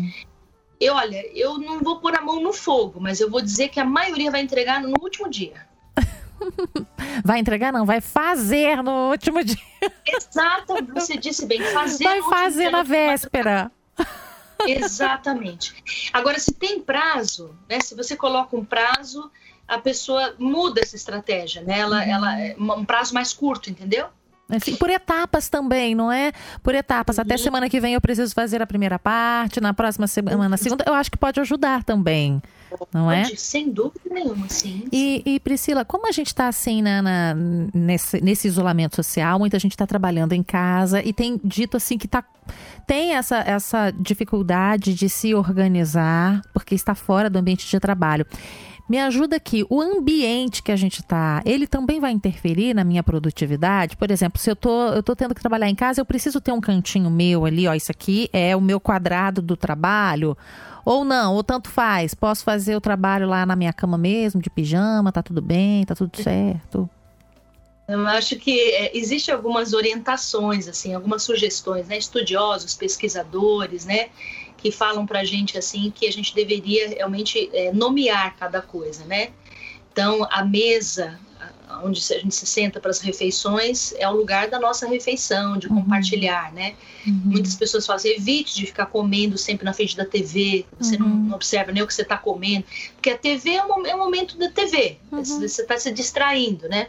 E 0.80 0.90
olha, 0.90 1.26
eu 1.34 1.58
não 1.58 1.80
vou 1.80 2.00
pôr 2.00 2.16
a 2.16 2.22
mão 2.22 2.42
no 2.42 2.52
fogo, 2.52 3.00
mas 3.00 3.20
eu 3.20 3.30
vou 3.30 3.42
dizer 3.42 3.70
que 3.70 3.80
a 3.80 3.86
maioria 3.86 4.32
vai 4.32 4.42
entregar 4.42 4.82
no 4.82 4.94
último 5.02 5.30
dia. 5.30 5.66
Vai 7.24 7.40
entregar, 7.40 7.72
não, 7.72 7.86
vai 7.86 8.02
fazer 8.02 8.84
no 8.84 9.10
último 9.10 9.42
dia. 9.42 9.58
Exato, 10.06 10.76
você 10.94 11.18
disse 11.18 11.46
bem, 11.46 11.62
fazer. 11.62 12.04
Vai 12.04 12.22
fazer 12.24 12.70
na 12.70 12.84
véspera. 12.84 13.72
Exatamente. 14.68 15.74
Agora, 16.12 16.38
se 16.40 16.54
tem 16.54 16.82
prazo, 16.82 17.56
né? 17.70 17.80
Se 17.80 17.96
você 17.96 18.16
coloca 18.16 18.56
um 18.56 18.66
prazo, 18.66 19.32
a 19.68 19.78
pessoa 19.78 20.36
muda 20.38 20.82
essa 20.82 20.96
estratégia, 20.96 21.62
né? 21.62 21.80
Ela, 21.80 22.04
ela 22.04 22.40
é 22.40 22.56
um 22.58 22.86
prazo 22.86 23.14
mais 23.14 23.34
curto, 23.34 23.70
entendeu? 23.70 24.08
Assim, 24.50 24.76
por 24.76 24.90
etapas 24.92 25.50
também, 25.50 25.96
não 25.96 26.12
é? 26.12 26.32
Por 26.62 26.76
etapas. 26.76 27.18
Até 27.18 27.34
uhum. 27.34 27.40
semana 27.40 27.70
que 27.70 27.80
vem 27.80 27.96
eu 27.96 28.02
preciso 28.02 28.34
fazer 28.34 28.62
a 28.62 28.68
primeira 28.68 29.00
parte, 29.00 29.60
na 29.60 29.74
próxima 29.74 30.06
semana, 30.08 30.54
a 30.54 30.58
segunda. 30.58 30.84
Eu 30.88 30.94
acho 30.94 31.10
que 31.10 31.18
pode 31.18 31.40
ajudar 31.40 31.84
também, 31.84 32.42
não 32.94 33.12
é? 33.12 33.26
Sem 33.36 33.72
dúvida 33.72 34.02
nenhuma, 34.12 34.48
sim. 34.48 34.86
E, 34.92 35.24
e 35.26 35.40
Priscila, 35.40 35.84
como 35.84 36.08
a 36.08 36.12
gente 36.12 36.28
está 36.28 36.48
assim 36.48 36.84
na, 36.84 37.02
na, 37.02 37.36
nesse, 37.74 38.22
nesse 38.22 38.48
isolamento 38.48 38.96
social, 38.96 39.40
muita 39.40 39.58
gente 39.58 39.72
está 39.72 39.88
trabalhando 39.88 40.34
em 40.34 40.44
casa 40.44 41.02
e 41.02 41.12
tem 41.12 41.42
dito 41.44 41.76
assim 41.76 41.98
que 41.98 42.08
tá, 42.08 42.24
tem 42.86 43.16
essa, 43.16 43.38
essa 43.38 43.92
dificuldade 43.92 44.94
de 44.94 45.10
se 45.10 45.34
organizar 45.34 46.42
porque 46.54 46.76
está 46.76 46.94
fora 46.94 47.32
do 47.32 47.40
ambiente 47.40 47.68
de 47.68 47.80
trabalho. 47.80 48.28
Me 48.88 49.00
ajuda 49.00 49.36
aqui, 49.36 49.66
o 49.68 49.82
ambiente 49.82 50.62
que 50.62 50.72
a 50.72 50.76
gente 50.76 51.00
está, 51.00 51.42
ele 51.44 51.66
também 51.66 52.00
vai 52.00 52.12
interferir 52.12 52.76
na 52.76 52.84
minha 52.84 53.02
produtividade? 53.02 53.98
Por 53.98 54.12
exemplo, 54.12 54.40
se 54.40 54.52
eu 54.52 54.56
tô, 54.56 54.90
eu 54.90 55.02
tô 55.02 55.16
tendo 55.16 55.34
que 55.34 55.42
trabalhar 55.42 55.68
em 55.68 55.74
casa, 55.74 56.00
eu 56.00 56.06
preciso 56.06 56.40
ter 56.40 56.52
um 56.52 56.62
cantinho 56.62 57.10
meu 57.10 57.46
ali, 57.46 57.68
ó, 57.68 57.74
isso 57.74 57.92
aqui 57.92 58.30
é 58.32 58.56
o 58.56 58.62
meu 58.62 58.80
quadrado 58.80 59.42
do 59.42 59.58
trabalho. 59.58 60.38
Ou 60.86 61.04
não, 61.04 61.34
ou 61.34 61.44
tanto 61.44 61.68
faz, 61.68 62.14
posso 62.14 62.44
fazer 62.44 62.76
o 62.76 62.82
trabalho 62.82 63.28
lá 63.28 63.44
na 63.44 63.56
minha 63.56 63.74
cama 63.74 63.98
mesmo, 63.98 64.40
de 64.40 64.52
pijama, 64.52 65.12
tá 65.12 65.24
tudo 65.24 65.42
bem, 65.42 65.84
tá 65.84 65.96
tudo 65.96 66.16
certo. 66.22 66.88
Eu 67.88 68.06
acho 68.08 68.36
que 68.38 68.60
é, 68.60 68.98
existe 68.98 69.32
algumas 69.32 69.74
orientações, 69.74 70.68
assim, 70.68 70.94
algumas 70.94 71.22
sugestões, 71.24 71.88
né? 71.88 71.98
Estudiosos, 71.98 72.74
pesquisadores, 72.74 73.86
né? 73.86 74.10
Que 74.66 74.72
falam 74.72 75.06
para 75.06 75.20
a 75.20 75.24
gente 75.24 75.60
assim 75.60 75.92
que 75.94 76.08
a 76.08 76.12
gente 76.12 76.34
deveria 76.34 76.90
realmente 76.90 77.52
é, 77.54 77.72
nomear 77.72 78.36
cada 78.36 78.64
coisa, 78.64 79.06
né? 79.06 79.30
Então, 79.92 80.28
a 80.32 80.44
mesa 80.44 81.20
onde 81.84 82.02
a 82.12 82.20
gente 82.20 82.34
se 82.34 82.48
senta 82.48 82.80
para 82.80 82.90
as 82.90 83.00
refeições 83.00 83.94
é 84.00 84.10
o 84.10 84.14
lugar 84.14 84.48
da 84.48 84.60
nossa 84.60 84.88
refeição, 84.88 85.58
de 85.58 85.68
uhum. 85.68 85.84
compartilhar, 85.84 86.52
né? 86.52 86.74
Uhum. 87.06 87.22
Muitas 87.26 87.54
pessoas 87.54 87.86
falam 87.86 87.98
assim, 87.98 88.10
evite 88.10 88.56
de 88.56 88.66
ficar 88.66 88.88
comendo 88.88 89.38
sempre 89.38 89.66
na 89.66 89.74
frente 89.74 89.96
da 89.96 90.06
TV, 90.06 90.66
você 90.80 90.96
uhum. 90.96 91.28
não, 91.28 91.36
observa 91.36 91.72
nem 91.72 91.84
o 91.84 91.88
que 91.88 91.94
você 91.94 92.02
está 92.02 92.18
comendo, 92.18 92.66
porque 92.96 93.12
a 93.12 93.18
TV 93.18 93.52
é 93.52 93.64
um, 93.64 93.86
é 93.86 93.96
momento 93.96 94.36
da 94.36 94.50
TV, 94.50 94.98
uhum. 95.12 95.24
você 95.24 95.62
está 95.62 95.78
se 95.78 95.92
distraindo, 95.92 96.68
né? 96.68 96.88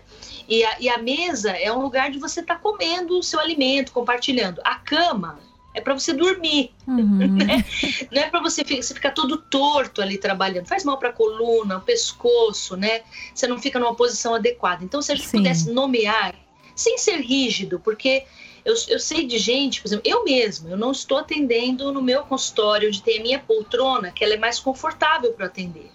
E 0.49 0.65
a, 0.65 0.81
e 0.81 0.89
a, 0.89 0.97
mesa 0.97 1.51
é 1.51 1.71
um 1.71 1.83
lugar 1.83 2.11
de 2.11 2.19
você 2.19 2.41
estar 2.41 2.55
tá 2.55 2.61
comendo 2.61 3.19
o 3.19 3.23
seu 3.23 3.39
alimento, 3.39 3.93
compartilhando. 3.93 4.63
A 4.65 4.77
cama 4.77 5.39
é 5.77 5.81
para 5.83 5.93
você 5.93 6.15
dormir, 6.15 6.73
uhum. 6.89 7.37
né? 7.37 7.63
Não 8.11 8.23
é 8.23 8.31
para 8.31 8.41
você, 8.41 8.65
você 8.65 8.95
ficar 8.95 9.11
todo 9.11 9.37
torto 9.37 10.01
ali 10.01 10.17
trabalhando. 10.17 10.67
Faz 10.67 10.83
mal 10.85 10.97
para 10.99 11.11
a 11.11 11.13
coluna, 11.13 11.77
o 11.77 11.83
pescoço, 11.83 12.77
né? 12.79 13.03
Você 13.35 13.47
não 13.47 13.59
fica 13.59 13.79
numa 13.79 13.95
posição 13.95 14.35
adequada. 14.35 14.83
Então, 14.83 15.03
se 15.03 15.13
a 15.13 15.15
gente 15.15 15.29
Sim. 15.29 15.37
pudesse 15.37 15.71
nomear, 15.71 16.35
sem 16.75 16.97
ser 16.97 17.21
rígido, 17.21 17.79
porque 17.79 18.25
eu, 18.65 18.75
eu 18.89 18.99
sei 18.99 19.27
de 19.27 19.37
gente, 19.37 19.83
por 19.83 19.89
exemplo, 19.89 20.11
eu 20.11 20.25
mesmo, 20.25 20.71
eu 20.71 20.79
não 20.79 20.93
estou 20.93 21.19
atendendo 21.19 21.93
no 21.93 22.01
meu 22.01 22.23
consultório, 22.23 22.89
onde 22.89 23.03
tem 23.03 23.19
a 23.19 23.23
minha 23.23 23.39
poltrona, 23.39 24.11
que 24.11 24.25
ela 24.25 24.33
é 24.33 24.39
mais 24.39 24.59
confortável 24.59 25.35
para 25.35 25.45
atender. 25.45 25.91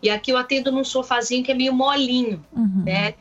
E 0.00 0.08
aqui 0.08 0.30
eu 0.30 0.38
atendo 0.38 0.70
num 0.70 0.84
sofazinho 0.84 1.42
que 1.42 1.50
é 1.50 1.54
meio 1.54 1.74
molinho, 1.74 2.44
uhum. 2.52 2.84
né? 2.86 3.14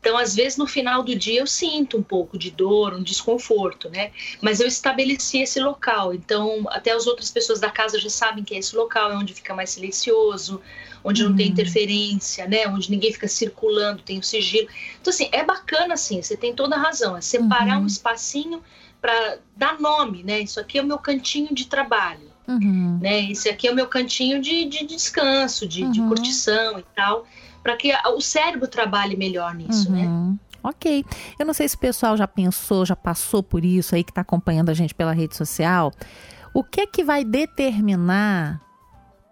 Então, 0.00 0.16
às 0.16 0.34
vezes, 0.34 0.56
no 0.56 0.66
final 0.66 1.02
do 1.02 1.14
dia, 1.14 1.40
eu 1.40 1.46
sinto 1.46 1.98
um 1.98 2.02
pouco 2.02 2.38
de 2.38 2.50
dor, 2.50 2.94
um 2.94 3.02
desconforto, 3.02 3.90
né? 3.90 4.10
Mas 4.40 4.58
eu 4.58 4.66
estabeleci 4.66 5.42
esse 5.42 5.60
local. 5.60 6.14
Então, 6.14 6.64
até 6.70 6.90
as 6.92 7.06
outras 7.06 7.30
pessoas 7.30 7.60
da 7.60 7.70
casa 7.70 7.98
já 7.98 8.08
sabem 8.08 8.42
que 8.42 8.54
é 8.54 8.58
esse 8.58 8.74
local, 8.74 9.12
é 9.12 9.16
onde 9.16 9.34
fica 9.34 9.54
mais 9.54 9.68
silencioso, 9.70 10.60
onde 11.04 11.22
não 11.22 11.36
tem 11.36 11.46
uhum. 11.46 11.52
interferência, 11.52 12.48
né? 12.48 12.66
Onde 12.66 12.90
ninguém 12.90 13.12
fica 13.12 13.28
circulando, 13.28 14.00
tem 14.00 14.18
o 14.18 14.22
sigilo. 14.22 14.68
Então, 14.98 15.12
assim, 15.12 15.28
é 15.32 15.44
bacana, 15.44 15.92
assim, 15.92 16.22
você 16.22 16.34
tem 16.34 16.54
toda 16.54 16.76
a 16.76 16.78
razão. 16.78 17.14
É 17.14 17.20
separar 17.20 17.76
uhum. 17.76 17.84
um 17.84 17.86
espacinho 17.86 18.62
para 19.02 19.38
dar 19.54 19.78
nome, 19.78 20.22
né? 20.22 20.40
Isso 20.40 20.58
aqui 20.58 20.78
é 20.78 20.82
o 20.82 20.86
meu 20.86 20.98
cantinho 20.98 21.54
de 21.54 21.66
trabalho. 21.66 22.30
Uhum. 22.48 22.98
Né? 23.02 23.30
Esse 23.30 23.50
aqui 23.50 23.68
é 23.68 23.70
o 23.70 23.74
meu 23.74 23.86
cantinho 23.86 24.40
de, 24.40 24.64
de 24.64 24.86
descanso, 24.86 25.68
de, 25.68 25.86
de 25.90 26.00
curtição 26.00 26.78
e 26.78 26.84
tal 26.96 27.26
para 27.62 27.76
que 27.76 27.92
o 28.08 28.20
cérebro 28.20 28.68
trabalhe 28.68 29.16
melhor 29.16 29.54
nisso, 29.54 29.90
né? 29.90 30.06
uhum. 30.06 30.30
né? 30.32 30.38
Ok. 30.62 31.04
Eu 31.38 31.46
não 31.46 31.54
sei 31.54 31.68
se 31.68 31.76
o 31.76 31.78
pessoal 31.78 32.16
já 32.16 32.28
pensou, 32.28 32.84
já 32.84 32.96
passou 32.96 33.42
por 33.42 33.64
isso 33.64 33.94
aí 33.94 34.04
que 34.04 34.10
está 34.10 34.20
acompanhando 34.20 34.70
a 34.70 34.74
gente 34.74 34.94
pela 34.94 35.12
rede 35.12 35.34
social. 35.34 35.90
O 36.52 36.62
que 36.62 36.82
é 36.82 36.86
que 36.86 37.02
vai 37.02 37.24
determinar 37.24 38.60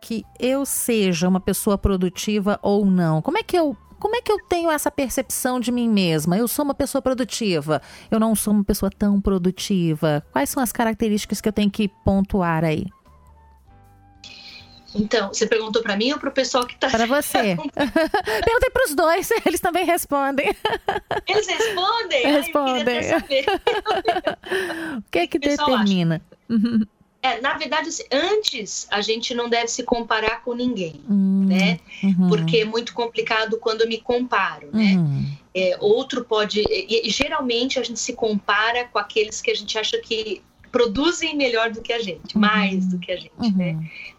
que 0.01 0.25
eu 0.39 0.65
seja 0.65 1.29
uma 1.29 1.41
pessoa 1.41 1.77
produtiva 1.77 2.59
ou 2.63 2.87
não? 2.87 3.21
Como 3.21 3.37
é 3.37 3.43
que 3.43 3.59
eu 3.59 3.77
como 3.99 4.15
é 4.15 4.23
que 4.23 4.31
eu 4.31 4.39
tenho 4.49 4.71
essa 4.71 4.93
percepção 4.93 5.59
de 5.59 5.73
mim 5.73 5.89
mesma? 5.89 6.39
Eu 6.39 6.47
sou 6.47 6.65
uma 6.65 6.75
pessoa 6.75 7.03
produtiva, 7.03 7.83
eu 8.11 8.21
não 8.21 8.35
sou 8.35 8.55
uma 8.55 8.63
pessoa 8.63 8.91
tão 8.97 9.21
produtiva. 9.21 10.25
Quais 10.31 10.51
são 10.51 10.63
as 10.63 10.71
características 10.71 11.41
que 11.41 11.49
eu 11.49 11.53
tenho 11.53 11.69
que 11.69 11.89
pontuar 12.05 12.65
aí? 12.65 12.87
Então, 14.95 15.29
você 15.29 15.47
perguntou 15.47 15.83
para 15.83 15.97
mim 15.97 16.13
ou 16.13 16.19
para 16.19 16.29
o 16.29 16.33
pessoal 16.33 16.67
que 16.67 16.75
está. 16.75 16.89
Para 16.89 17.07
você. 17.07 17.57
Perguntei 18.45 18.71
para 18.73 18.85
os 18.87 18.95
dois, 18.95 19.31
eles 19.45 19.61
também 19.61 19.85
respondem. 19.85 20.55
Eles 21.27 21.47
respondem? 21.47 22.27
Respondem. 22.27 22.99
o 24.97 25.03
que 25.11 25.19
é 25.19 25.27
que 25.27 25.39
determina? 25.39 26.23
É, 27.21 27.41
na 27.41 27.55
verdade, 27.55 27.89
assim, 27.89 28.05
antes 28.13 28.87
a 28.91 29.01
gente 29.01 29.35
não 29.35 29.49
deve 29.49 29.67
se 29.69 29.83
comparar 29.83 30.43
com 30.43 30.55
ninguém, 30.55 31.01
hum, 31.11 31.47
né? 31.49 31.81
Uhum. 32.03 32.29
Porque 32.29 32.59
é 32.59 32.65
muito 32.65 32.95
complicado 32.95 33.59
quando 33.59 33.81
eu 33.81 33.89
me 33.89 33.99
comparo, 33.99 34.69
né? 34.73 34.95
Uhum. 34.97 35.27
É, 35.53 35.77
outro 35.81 36.25
pode. 36.25 36.63
E, 36.71 37.11
geralmente 37.11 37.79
a 37.79 37.83
gente 37.83 37.99
se 37.99 38.13
compara 38.13 38.85
com 38.85 38.99
aqueles 38.99 39.43
que 39.43 39.51
a 39.51 39.55
gente 39.55 39.77
acha 39.77 39.99
que 39.99 40.41
produzem 40.71 41.37
melhor 41.37 41.71
do 41.71 41.83
que 41.83 41.93
a 41.93 41.99
gente, 41.99 42.37
uhum. 42.37 42.41
mais 42.41 42.87
do 42.87 42.99
que 42.99 43.11
a 43.11 43.17
gente, 43.17 43.57
né? 43.57 43.77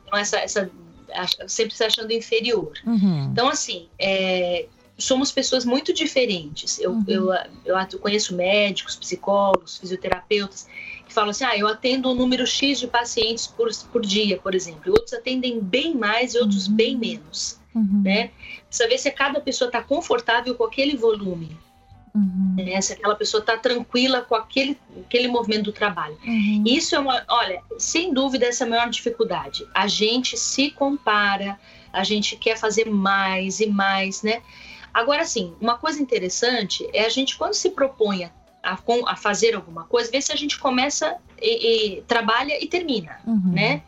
Então, 0.09 0.19
essa, 0.19 0.37
essa 0.39 0.69
sempre 1.47 1.75
se 1.75 1.83
achando 1.83 2.11
inferior. 2.11 2.73
Uhum. 2.85 3.29
Então, 3.31 3.47
assim, 3.47 3.87
é, 3.97 4.65
somos 4.97 5.31
pessoas 5.31 5.65
muito 5.65 5.93
diferentes. 5.93 6.79
Eu, 6.79 6.91
uhum. 6.91 7.03
eu, 7.07 7.33
eu, 7.65 7.77
eu, 7.77 7.99
conheço 7.99 8.35
médicos, 8.35 8.95
psicólogos, 8.95 9.77
fisioterapeutas 9.77 10.67
que 11.07 11.13
falam 11.13 11.31
assim: 11.31 11.43
ah, 11.43 11.57
eu 11.57 11.67
atendo 11.67 12.09
um 12.09 12.15
número 12.15 12.45
X 12.45 12.79
de 12.79 12.87
pacientes 12.87 13.47
por, 13.47 13.69
por 13.91 14.01
dia, 14.01 14.37
por 14.37 14.53
exemplo. 14.53 14.91
Outros 14.91 15.13
atendem 15.13 15.59
bem 15.59 15.95
mais 15.95 16.33
e 16.33 16.39
outros 16.39 16.67
uhum. 16.67 16.75
bem 16.75 16.97
menos. 16.97 17.59
Uhum. 17.73 18.01
Né? 18.03 18.31
Precisa 18.67 18.89
ver 18.89 18.97
se 18.97 19.11
cada 19.11 19.39
pessoa 19.39 19.69
está 19.69 19.81
confortável 19.81 20.55
com 20.55 20.63
aquele 20.63 20.97
volume. 20.97 21.57
Uhum. 22.15 22.55
Né? 22.57 22.79
Se 22.81 22.93
aquela 22.93 23.15
pessoa 23.15 23.41
está 23.41 23.57
tranquila 23.57 24.21
com 24.21 24.35
aquele, 24.35 24.77
aquele 25.05 25.27
movimento 25.27 25.65
do 25.65 25.71
trabalho. 25.71 26.17
Uhum. 26.25 26.63
Isso 26.65 26.95
é 26.95 26.99
uma, 26.99 27.23
olha, 27.29 27.61
sem 27.77 28.13
dúvida, 28.13 28.45
essa 28.45 28.63
é 28.63 28.67
a 28.67 28.69
maior 28.69 28.89
dificuldade. 28.89 29.67
A 29.73 29.87
gente 29.87 30.37
se 30.37 30.71
compara, 30.71 31.59
a 31.91 32.03
gente 32.03 32.35
quer 32.35 32.57
fazer 32.57 32.89
mais 32.89 33.59
e 33.59 33.67
mais, 33.67 34.23
né? 34.23 34.41
Agora, 34.93 35.21
assim, 35.21 35.53
uma 35.61 35.77
coisa 35.77 36.01
interessante 36.01 36.87
é 36.93 37.05
a 37.05 37.09
gente, 37.09 37.37
quando 37.37 37.53
se 37.53 37.69
propõe 37.69 38.25
a, 38.25 38.31
a 39.05 39.15
fazer 39.15 39.55
alguma 39.55 39.83
coisa, 39.85 40.11
ver 40.11 40.21
se 40.21 40.31
a 40.31 40.35
gente 40.35 40.57
começa 40.57 41.15
e, 41.41 41.97
e 41.97 42.01
trabalha 42.03 42.61
e 42.61 42.67
termina, 42.67 43.19
uhum. 43.25 43.53
né? 43.53 43.83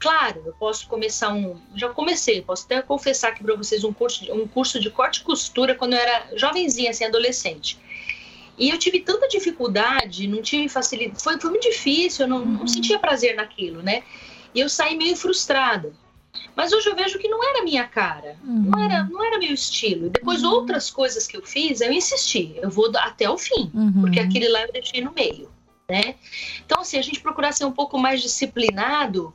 Claro, 0.00 0.42
eu 0.46 0.54
posso 0.54 0.88
começar 0.88 1.30
um. 1.30 1.60
Já 1.76 1.90
comecei, 1.90 2.40
posso 2.40 2.64
até 2.64 2.80
confessar 2.80 3.28
aqui 3.28 3.44
para 3.44 3.54
vocês 3.54 3.84
um 3.84 3.92
curso, 3.92 4.32
um 4.32 4.48
curso 4.48 4.80
de 4.80 4.88
corte 4.88 5.20
e 5.20 5.22
costura 5.22 5.74
quando 5.74 5.92
eu 5.92 5.98
era 5.98 6.36
jovenzinha, 6.36 6.90
assim, 6.90 7.04
adolescente. 7.04 7.78
E 8.56 8.70
eu 8.70 8.78
tive 8.78 9.00
tanta 9.00 9.28
dificuldade, 9.28 10.26
não 10.26 10.40
tive 10.40 10.70
facilidade. 10.70 11.22
Foi, 11.22 11.38
foi 11.38 11.50
muito 11.50 11.68
difícil, 11.68 12.24
eu 12.24 12.28
não, 12.30 12.44
não 12.46 12.60
uhum. 12.62 12.66
sentia 12.66 12.98
prazer 12.98 13.36
naquilo, 13.36 13.82
né? 13.82 14.02
E 14.54 14.60
eu 14.60 14.70
saí 14.70 14.96
meio 14.96 15.14
frustrada. 15.14 15.92
Mas 16.56 16.72
hoje 16.72 16.88
eu 16.88 16.96
vejo 16.96 17.18
que 17.18 17.28
não 17.28 17.42
era 17.46 17.62
minha 17.62 17.84
cara, 17.84 18.36
uhum. 18.42 18.70
não, 18.70 18.82
era, 18.82 19.04
não 19.04 19.22
era 19.22 19.38
meu 19.38 19.52
estilo. 19.52 20.06
E 20.06 20.10
depois 20.10 20.42
uhum. 20.42 20.50
outras 20.50 20.90
coisas 20.90 21.26
que 21.26 21.36
eu 21.36 21.42
fiz, 21.42 21.82
eu 21.82 21.92
insisti, 21.92 22.54
eu 22.56 22.70
vou 22.70 22.90
até 22.96 23.28
o 23.28 23.36
fim, 23.36 23.70
uhum. 23.74 24.00
porque 24.00 24.18
aquele 24.18 24.48
lá 24.48 24.62
eu 24.62 24.72
deixei 24.72 25.02
no 25.02 25.12
meio, 25.12 25.50
né? 25.88 26.14
Então, 26.64 26.80
assim, 26.80 26.98
a 26.98 27.02
gente 27.02 27.20
procurar 27.20 27.52
ser 27.52 27.66
um 27.66 27.72
pouco 27.72 27.98
mais 27.98 28.22
disciplinado 28.22 29.34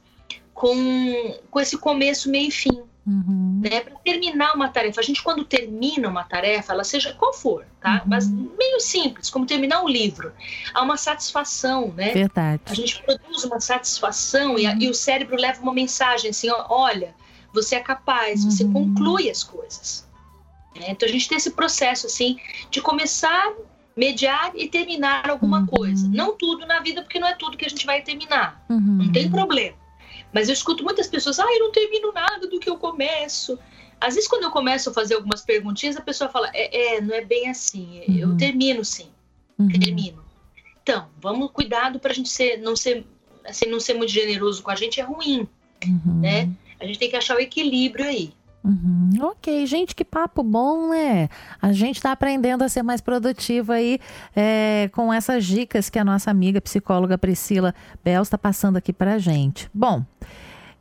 com, 0.56 1.38
com 1.52 1.60
esse 1.60 1.78
começo, 1.78 2.32
meio 2.32 2.48
e 2.48 2.52
fim. 2.52 2.82
Uhum. 3.06 3.62
Né, 3.62 3.82
para 3.82 3.94
terminar 3.98 4.56
uma 4.56 4.68
tarefa. 4.68 5.00
A 5.00 5.04
gente, 5.04 5.22
quando 5.22 5.46
termina 5.46 6.10
uma 6.10 6.24
tarefa, 6.24 6.74
ela 6.74 6.84
seja 6.84 7.14
qual 7.14 7.34
for, 7.34 7.64
tá? 7.80 7.98
Uhum. 7.98 8.02
Mas 8.08 8.28
meio 8.28 8.80
simples, 8.80 9.30
como 9.30 9.46
terminar 9.46 9.84
um 9.84 9.88
livro. 9.88 10.34
Há 10.74 10.82
uma 10.82 10.98
satisfação, 10.98 11.94
né? 11.96 12.14
Verdade. 12.14 12.64
A 12.66 12.74
gente 12.74 13.04
produz 13.04 13.44
uma 13.44 13.60
satisfação 13.60 14.54
uhum. 14.54 14.60
e, 14.60 14.66
a, 14.66 14.76
e, 14.80 14.90
o 14.90 14.94
cérebro 14.96 15.36
leva 15.36 15.62
uma 15.62 15.74
mensagem 15.74 16.32
assim: 16.32 16.50
ó, 16.50 16.66
olha, 16.68 17.14
você 17.54 17.76
é 17.76 17.80
capaz, 17.80 18.44
você 18.44 18.64
uhum. 18.64 18.74
conclui 18.74 19.30
as 19.30 19.44
coisas. 19.44 20.08
É, 20.74 20.90
então 20.90 21.08
a 21.08 21.12
gente 21.12 21.30
tem 21.30 21.38
esse 21.38 21.52
processo 21.52 22.08
assim 22.08 22.38
de 22.72 22.82
começar, 22.82 23.54
mediar 23.96 24.52
e 24.56 24.68
terminar 24.68 25.30
alguma 25.30 25.60
uhum. 25.60 25.68
coisa. 25.68 26.08
Não 26.08 26.36
tudo 26.36 26.66
na 26.66 26.80
vida, 26.80 27.04
porque 27.04 27.20
não 27.20 27.28
é 27.28 27.36
tudo 27.36 27.56
que 27.56 27.66
a 27.66 27.70
gente 27.70 27.86
vai 27.86 28.02
terminar. 28.02 28.66
Uhum. 28.68 28.80
Não 28.80 29.12
tem 29.12 29.30
problema. 29.30 29.85
Mas 30.36 30.50
eu 30.50 30.54
escuto 30.54 30.84
muitas 30.84 31.08
pessoas, 31.08 31.40
ah, 31.40 31.48
eu 31.50 31.62
não 31.62 31.72
termino 31.72 32.12
nada 32.12 32.46
do 32.46 32.60
que 32.60 32.70
eu 32.70 32.76
começo. 32.76 33.58
Às 34.02 34.16
vezes, 34.16 34.30
quando 34.30 34.44
eu 34.44 34.52
começo 34.52 34.90
a 34.90 34.94
fazer 34.94 35.16
algumas 35.16 35.40
perguntinhas, 35.40 35.96
a 35.96 36.02
pessoa 36.02 36.30
fala, 36.30 36.52
é, 36.54 36.98
é 36.98 37.02
não 37.02 37.16
é 37.16 37.24
bem 37.24 37.50
assim, 37.50 38.02
uhum. 38.06 38.18
eu 38.18 38.38
termino 38.38 38.84
sim, 38.84 39.08
uhum. 39.58 39.70
termino. 39.70 40.26
Então, 40.84 41.08
vamos 41.22 41.52
cuidado 41.52 42.02
para 42.02 42.12
a 42.12 42.14
gente 42.14 42.28
ser, 42.28 42.58
não 42.58 42.76
ser, 42.76 43.06
assim, 43.46 43.68
não 43.68 43.80
ser 43.80 43.94
muito 43.94 44.12
generoso 44.12 44.62
com 44.62 44.70
a 44.70 44.76
gente 44.76 45.00
é 45.00 45.04
ruim, 45.04 45.48
uhum. 45.86 46.20
né? 46.20 46.50
A 46.82 46.86
gente 46.86 47.00
tem 47.00 47.10
que 47.10 47.16
achar 47.16 47.38
o 47.38 47.40
equilíbrio 47.40 48.04
aí. 48.04 48.34
Uhum. 48.66 49.12
Ok, 49.22 49.64
gente, 49.68 49.96
que 49.96 50.04
papo 50.04 50.42
bom, 50.42 50.90
né? 50.90 51.30
A 51.62 51.72
gente 51.72 51.98
está 51.98 52.12
aprendendo 52.12 52.64
a 52.64 52.70
ser 52.70 52.82
mais 52.82 53.00
produtiva 53.00 53.76
aí 53.76 54.00
é, 54.36 54.90
com 54.92 55.14
essas 55.14 55.46
dicas 55.46 55.88
que 55.88 56.00
a 56.00 56.04
nossa 56.04 56.32
amiga 56.32 56.60
psicóloga 56.60 57.16
Priscila 57.16 57.76
Bel 58.04 58.24
está 58.24 58.40
passando 58.40 58.78
aqui 58.78 58.92
para 58.92 59.14
a 59.14 59.18
gente. 59.20 59.70
Bom, 59.72 60.04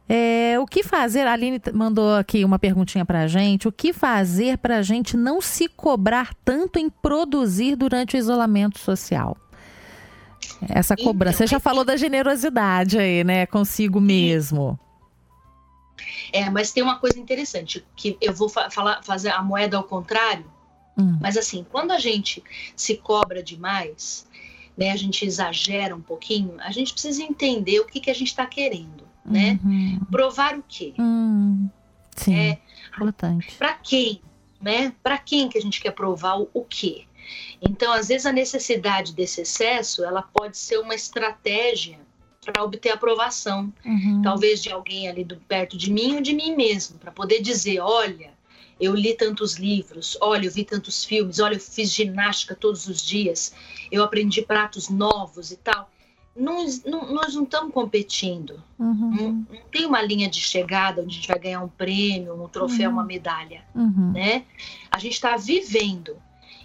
é, 0.09 0.57
o 0.59 0.67
que 0.67 0.83
fazer? 0.83 1.26
A 1.26 1.35
Aline 1.35 1.61
mandou 1.75 2.14
aqui 2.17 2.43
uma 2.43 2.59
perguntinha 2.59 3.05
para 3.05 3.21
a 3.21 3.26
gente. 3.26 3.69
O 3.69 3.73
que 3.73 3.93
fazer 3.93 4.57
para 4.57 4.79
a 4.79 4.83
gente 4.83 5.14
não 5.14 5.43
se 5.43 5.69
cobrar 5.69 6.33
tanto 6.43 6.79
em 6.79 6.88
produzir 6.88 7.76
durante 7.76 8.17
o 8.17 8.19
isolamento 8.19 8.79
social? 8.79 9.37
Essa 10.71 10.97
cobrança. 10.97 11.38
Você 11.38 11.47
já 11.47 11.61
falou 11.61 11.85
da 11.85 11.97
generosidade 11.97 12.99
aí, 12.99 13.23
né? 13.25 13.45
Consigo 13.45 14.00
mesmo. 14.00 14.79
É, 16.33 16.51
mas 16.51 16.73
tem 16.73 16.83
uma 16.83 16.99
coisa 16.99 17.19
interessante, 17.19 17.85
que 17.97 18.17
eu 18.21 18.33
vou 18.33 18.49
fa 18.49 18.71
falar, 18.71 19.03
fazer 19.03 19.31
a 19.31 19.43
moeda 19.43 19.77
ao 19.77 19.85
contrário, 19.85 20.45
hum. 20.99 21.19
mas 21.21 21.37
assim, 21.37 21.65
quando 21.71 21.93
a 21.93 21.99
gente 21.99 22.43
se 22.75 22.97
cobra 22.97 23.43
demais, 23.43 24.27
né, 24.77 24.91
a 24.91 24.97
gente 24.97 25.25
exagera 25.25 25.95
um 25.95 26.01
pouquinho, 26.01 26.57
a 26.61 26.73
gente 26.73 26.93
precisa 26.93 27.23
entender 27.23 27.81
o 27.81 27.87
que, 27.87 28.01
que 28.01 28.11
a 28.11 28.15
gente 28.15 28.29
está 28.29 28.45
querendo, 28.45 29.05
né? 29.25 29.59
Uhum. 29.65 30.01
Provar 30.11 30.59
o 30.59 30.65
quê? 30.67 30.93
Hum. 30.99 31.69
Sim, 32.17 32.37
é, 32.37 32.59
importante. 32.89 33.55
Para 33.57 33.75
quem, 33.75 34.21
né? 34.61 34.93
Para 35.03 35.19
quem 35.19 35.49
que 35.49 35.59
a 35.59 35.61
gente 35.61 35.81
quer 35.81 35.93
provar 35.93 36.41
o, 36.41 36.51
o 36.53 36.65
quê? 36.65 37.07
Então, 37.61 37.93
às 37.93 38.09
vezes 38.09 38.27
a 38.27 38.33
necessidade 38.33 39.15
desse 39.15 39.41
excesso, 39.41 40.05
ela 40.05 40.23
pode 40.23 40.59
ser 40.59 40.79
uma 40.79 40.95
estratégia 40.95 41.99
para 42.45 42.63
obter 42.63 42.91
aprovação, 42.91 43.73
uhum. 43.85 44.23
talvez 44.23 44.63
de 44.63 44.71
alguém 44.71 45.09
ali 45.09 45.25
do, 45.25 45.37
perto 45.37 45.77
de 45.77 45.91
mim 45.91 46.17
ou 46.17 46.21
de 46.21 46.35
mim 46.35 46.55
mesmo, 46.55 46.99
para 46.99 47.11
poder 47.11 47.41
dizer, 47.41 47.81
olha, 47.81 48.33
eu 48.81 48.95
li 48.95 49.15
tantos 49.15 49.57
livros, 49.57 50.17
olha, 50.21 50.47
eu 50.47 50.51
vi 50.51 50.65
tantos 50.65 51.05
filmes, 51.05 51.39
olha, 51.39 51.55
eu 51.55 51.61
fiz 51.61 51.93
ginástica 51.93 52.55
todos 52.55 52.87
os 52.87 53.03
dias, 53.05 53.55
eu 53.91 54.03
aprendi 54.03 54.43
pratos 54.43 54.89
novos 54.89 55.51
e 55.51 55.57
tal. 55.57 55.91
não, 56.37 56.67
não, 56.85 57.13
nós 57.13 57.35
não 57.35 57.45
estamos 57.45 57.73
competindo. 57.73 58.63
Uhum. 58.79 59.11
Não, 59.11 59.33
não, 59.33 59.47
tem 59.71 59.87
uma 59.87 60.03
linha 60.03 60.29
de 60.29 60.41
chegada 60.41 61.03
onde 61.03 61.13
a 61.13 61.15
gente 61.15 61.29
vai 61.29 61.39
ganhar 61.39 61.63
um 61.63 61.69
prêmio, 61.69 62.35
um 62.35 62.49
troféu, 62.49 62.91
uhum. 62.91 62.97
uma 62.97 63.05
medalha. 63.05 63.65
Uhum. 63.75 64.13
Né? 64.13 64.45
A 64.91 64.99
gente 64.99 65.15
está 65.15 65.37
vivendo. 65.37 66.17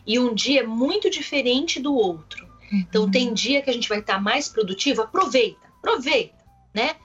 E 0.06 0.18
um 0.18 0.34
dia 0.34 0.62
é 0.62 0.66
muito 0.66 1.10
diferente 1.10 1.80
do 1.80 1.94
outro. 1.94 2.50
Então, 2.72 3.04
uhum. 3.04 3.12
tem 3.12 3.34
dia 3.34 3.62
que 3.62 3.70
a 3.70 3.74
gente 3.74 3.90
vai 3.90 4.00
estar 4.00 4.16
tá 4.16 4.20
mais 4.20 4.48
produtivo, 4.48 5.02
aproveita, 5.02 5.69
aproveita, 5.80 6.44
né? 6.74 6.96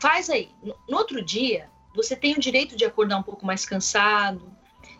Faz 0.00 0.28
aí. 0.28 0.50
No 0.88 0.96
outro 0.96 1.24
dia, 1.24 1.68
você 1.94 2.14
tem 2.14 2.34
o 2.34 2.40
direito 2.40 2.76
de 2.76 2.84
acordar 2.84 3.18
um 3.18 3.22
pouco 3.22 3.46
mais 3.46 3.64
cansado, 3.64 4.52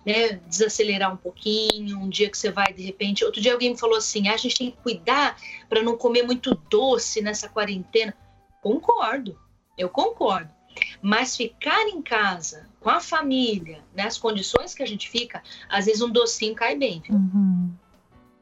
né, 0.04 0.34
desacelerar 0.46 1.12
um 1.12 1.16
pouquinho, 1.16 1.98
um 1.98 2.08
dia 2.08 2.30
que 2.30 2.38
você 2.38 2.50
vai 2.50 2.72
de 2.72 2.82
repente. 2.82 3.24
Outro 3.24 3.40
dia 3.40 3.52
alguém 3.52 3.70
me 3.70 3.78
falou 3.78 3.96
assim: 3.96 4.28
ah, 4.28 4.34
a 4.34 4.36
gente 4.36 4.56
tem 4.56 4.70
que 4.70 4.78
cuidar 4.78 5.36
para 5.68 5.82
não 5.82 5.96
comer 5.96 6.22
muito 6.22 6.54
doce 6.70 7.20
nessa 7.20 7.48
quarentena. 7.48 8.14
Concordo, 8.62 9.38
eu 9.76 9.88
concordo. 9.88 10.54
Mas 11.00 11.36
ficar 11.36 11.88
em 11.88 12.02
casa 12.02 12.68
com 12.80 12.90
a 12.90 13.00
família, 13.00 13.82
nas 13.94 14.16
né, 14.16 14.20
condições 14.20 14.74
que 14.74 14.82
a 14.82 14.86
gente 14.86 15.08
fica, 15.08 15.42
às 15.68 15.86
vezes 15.86 16.02
um 16.02 16.10
docinho 16.10 16.54
cai 16.54 16.76
bem. 16.76 17.00
Viu? 17.00 17.16
Uhum. 17.16 17.74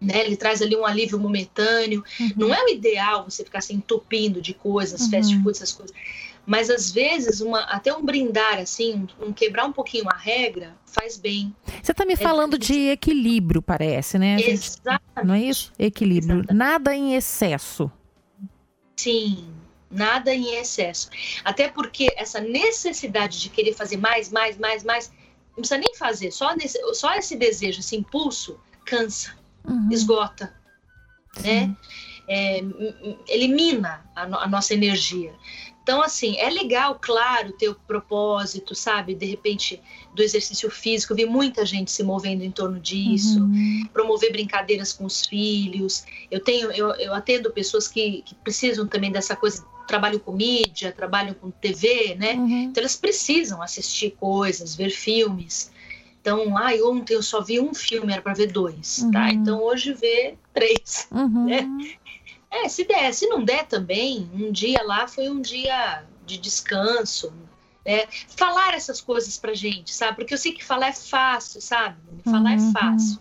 Né, 0.05 0.25
ele 0.25 0.37
traz 0.37 0.61
ali 0.61 0.77
um 0.77 0.85
alívio 0.85 1.19
momentâneo. 1.19 2.05
Uhum. 2.21 2.31
Não 2.37 2.55
é 2.55 2.63
o 2.65 2.69
ideal 2.69 3.25
você 3.29 3.45
ficar 3.45 3.61
se 3.61 3.75
entupindo 3.75 4.41
de 4.41 4.55
coisas, 4.55 5.03
uhum. 5.03 5.11
fast 5.11 5.35
food, 5.43 5.51
essas 5.51 5.73
coisas. 5.73 5.95
Mas 6.47 6.69
às 6.69 6.91
vezes, 6.91 7.41
uma, 7.41 7.61
até 7.61 7.95
um 7.95 8.05
brindar, 8.05 8.59
assim, 8.59 9.07
um, 9.21 9.33
quebrar 9.33 9.65
um 9.65 9.73
pouquinho 9.73 10.05
a 10.09 10.17
regra, 10.17 10.77
faz 10.85 11.17
bem. 11.17 11.55
Você 11.83 11.93
está 11.93 12.05
me 12.05 12.13
É 12.13 12.17
falando 12.17 12.59
de 12.59 12.91
equilíbrio, 12.91 13.63
parece, 13.63 14.19
né? 14.19 14.39
Gente... 14.39 14.53
Exatamente. 14.53 15.27
Não 15.27 15.35
é 15.35 15.41
isso? 15.41 15.73
Equilíbrio. 15.79 16.41
Exatamente. 16.41 16.59
Nada 16.59 16.95
em 16.95 17.15
excesso. 17.15 17.91
Sim, 18.97 19.49
nada 19.91 20.35
em 20.35 20.55
excesso. 20.57 21.09
Até 21.43 21.69
porque 21.69 22.13
essa 22.17 22.41
necessidade 22.41 23.41
de 23.41 23.49
querer 23.49 23.73
fazer 23.73 23.97
mais, 23.97 24.31
mais, 24.31 24.59
mais, 24.59 24.85
mais, 24.85 25.11
não 25.49 25.63
precisa 25.63 25.79
nem 25.79 25.95
fazer, 25.95 26.31
só, 26.31 26.55
nesse, 26.55 26.79
só 26.95 27.15
esse 27.15 27.37
desejo, 27.37 27.81
esse 27.81 27.97
impulso, 27.97 28.61
cansa, 28.85 29.35
Uhum. 29.69 29.89
esgota, 29.91 30.53
Sim. 31.37 31.43
né? 31.43 31.77
É, 32.27 32.63
elimina 33.29 34.05
a, 34.15 34.27
no, 34.27 34.39
a 34.39 34.47
nossa 34.47 34.73
energia. 34.73 35.35
Então, 35.83 36.01
assim, 36.01 36.39
é 36.39 36.49
legal, 36.49 36.99
claro, 36.99 37.53
ter 37.53 37.69
o 37.69 37.75
propósito, 37.75 38.75
sabe? 38.75 39.15
De 39.15 39.27
repente, 39.27 39.79
do 40.15 40.23
exercício 40.23 40.71
físico, 40.71 41.13
eu 41.13 41.17
vi 41.19 41.27
muita 41.27 41.67
gente 41.67 41.91
se 41.93 42.03
movendo 42.03 42.43
em 42.43 42.51
torno 42.51 42.81
disso, 42.81 43.41
Uhum. 43.41 43.87
promover 43.93 44.33
brincadeiras 44.33 44.95
com 44.95 45.05
os 45.05 45.27
filhos. 45.27 46.05
Eu 46.31 46.41
tenho, 46.41 46.73
eu, 46.73 46.89
eu 46.93 47.13
atendo 47.13 47.51
pessoas 47.51 47.87
que, 47.87 48.23
que 48.23 48.35
precisam 48.37 48.87
também 48.87 49.13
dessa 49.13 49.37
coisa, 49.37 49.63
trabalham 49.87 50.19
com 50.19 50.33
mídia, 50.33 50.91
trabalham 50.91 51.35
com 51.35 51.51
TV, 51.51 52.15
né? 52.15 52.33
Uhum. 52.33 52.63
Então, 52.63 52.81
elas 52.81 52.97
precisam 52.97 53.61
assistir 53.61 54.13
coisas, 54.19 54.75
ver 54.75 54.89
filmes. 54.89 55.71
Então, 56.25 56.57
ai, 56.57 56.81
ontem 56.81 57.13
eu 57.13 57.23
só 57.23 57.43
vi 57.43 57.61
um 57.61 57.75
filme, 57.75 58.11
era 58.11 58.23
para 58.23 58.33
ver 58.33 58.47
dois, 58.51 59.01
Uhum. 59.03 59.11
tá? 59.11 59.31
Então, 59.31 59.63
hoje 59.63 59.93
vê 59.93 60.39
três. 60.55 61.07
Uhum. 61.13 61.45
né? 61.45 61.69
É, 62.51 62.67
se 62.67 62.83
der, 62.85 63.13
se 63.13 63.27
não 63.27 63.45
der 63.45 63.67
também, 63.67 64.27
um 64.33 64.51
dia 64.51 64.83
lá 64.83 65.07
foi 65.07 65.29
um 65.29 65.39
dia 65.43 66.03
de 66.25 66.39
descanso, 66.39 67.31
né? 67.85 68.07
Falar 68.35 68.73
essas 68.73 69.03
coisas 69.03 69.37
pra 69.37 69.53
gente, 69.53 69.93
sabe? 69.93 70.17
Porque 70.17 70.33
eu 70.33 70.39
sei 70.39 70.53
que 70.53 70.65
falar 70.65 70.87
é 70.89 70.93
fácil, 70.95 71.61
sabe? 71.61 71.99
Falar 72.25 72.57
Uhum. 72.57 72.69
é 72.71 72.73
fácil. 72.73 73.21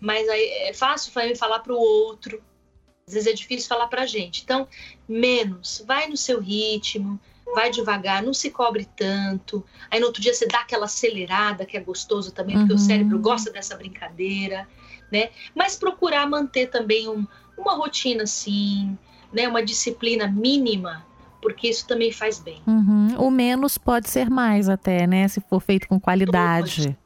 Mas 0.00 0.26
aí 0.26 0.42
é 0.70 0.72
fácil 0.72 1.12
falar 1.36 1.58
pro 1.58 1.76
outro. 1.76 2.42
Às 3.06 3.12
vezes 3.12 3.28
é 3.30 3.34
difícil 3.34 3.68
falar 3.68 3.88
pra 3.88 4.06
gente. 4.06 4.40
Então, 4.42 4.66
menos, 5.06 5.84
vai 5.86 6.08
no 6.08 6.16
seu 6.16 6.40
ritmo, 6.40 7.20
vai 7.54 7.70
devagar, 7.70 8.22
não 8.22 8.32
se 8.34 8.50
cobre 8.50 8.84
tanto. 8.96 9.64
Aí 9.90 10.00
no 10.00 10.06
outro 10.06 10.22
dia 10.22 10.32
você 10.34 10.46
dá 10.46 10.60
aquela 10.60 10.86
acelerada, 10.86 11.64
que 11.66 11.76
é 11.76 11.80
gostoso 11.80 12.32
também, 12.32 12.56
porque 12.56 12.72
Uhum. 12.72 12.78
o 12.78 12.82
cérebro 12.82 13.18
gosta 13.18 13.50
dessa 13.50 13.76
brincadeira, 13.76 14.66
né? 15.10 15.30
Mas 15.54 15.76
procurar 15.76 16.26
manter 16.26 16.68
também 16.68 17.08
um, 17.08 17.26
uma 17.56 17.74
rotina 17.74 18.22
assim, 18.22 18.96
né? 19.32 19.46
Uma 19.48 19.62
disciplina 19.62 20.26
mínima, 20.26 21.04
porque 21.40 21.68
isso 21.68 21.86
também 21.86 22.10
faz 22.12 22.38
bem. 22.38 22.62
Uhum. 22.66 23.16
O 23.18 23.30
menos 23.30 23.76
pode 23.76 24.08
ser 24.08 24.30
mais 24.30 24.68
até, 24.68 25.06
né? 25.06 25.28
Se 25.28 25.40
for 25.40 25.60
feito 25.60 25.86
com 25.88 26.00
qualidade. 26.00 26.96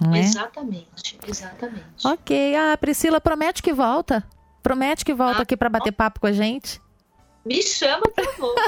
Não 0.00 0.14
é? 0.14 0.20
Exatamente, 0.20 1.18
exatamente. 1.28 2.06
Ok. 2.06 2.56
Ah, 2.56 2.74
Priscila 2.78 3.20
promete 3.20 3.62
que 3.62 3.72
volta. 3.74 4.24
Promete 4.62 5.04
que 5.04 5.12
volta 5.12 5.40
Ah, 5.40 5.42
aqui 5.42 5.56
para 5.56 5.68
bater 5.68 5.92
papo 5.92 6.20
com 6.20 6.26
a 6.26 6.32
gente. 6.32 6.80
Me 7.44 7.62
chama, 7.62 8.02
por 8.02 8.24
favor. 8.24 8.54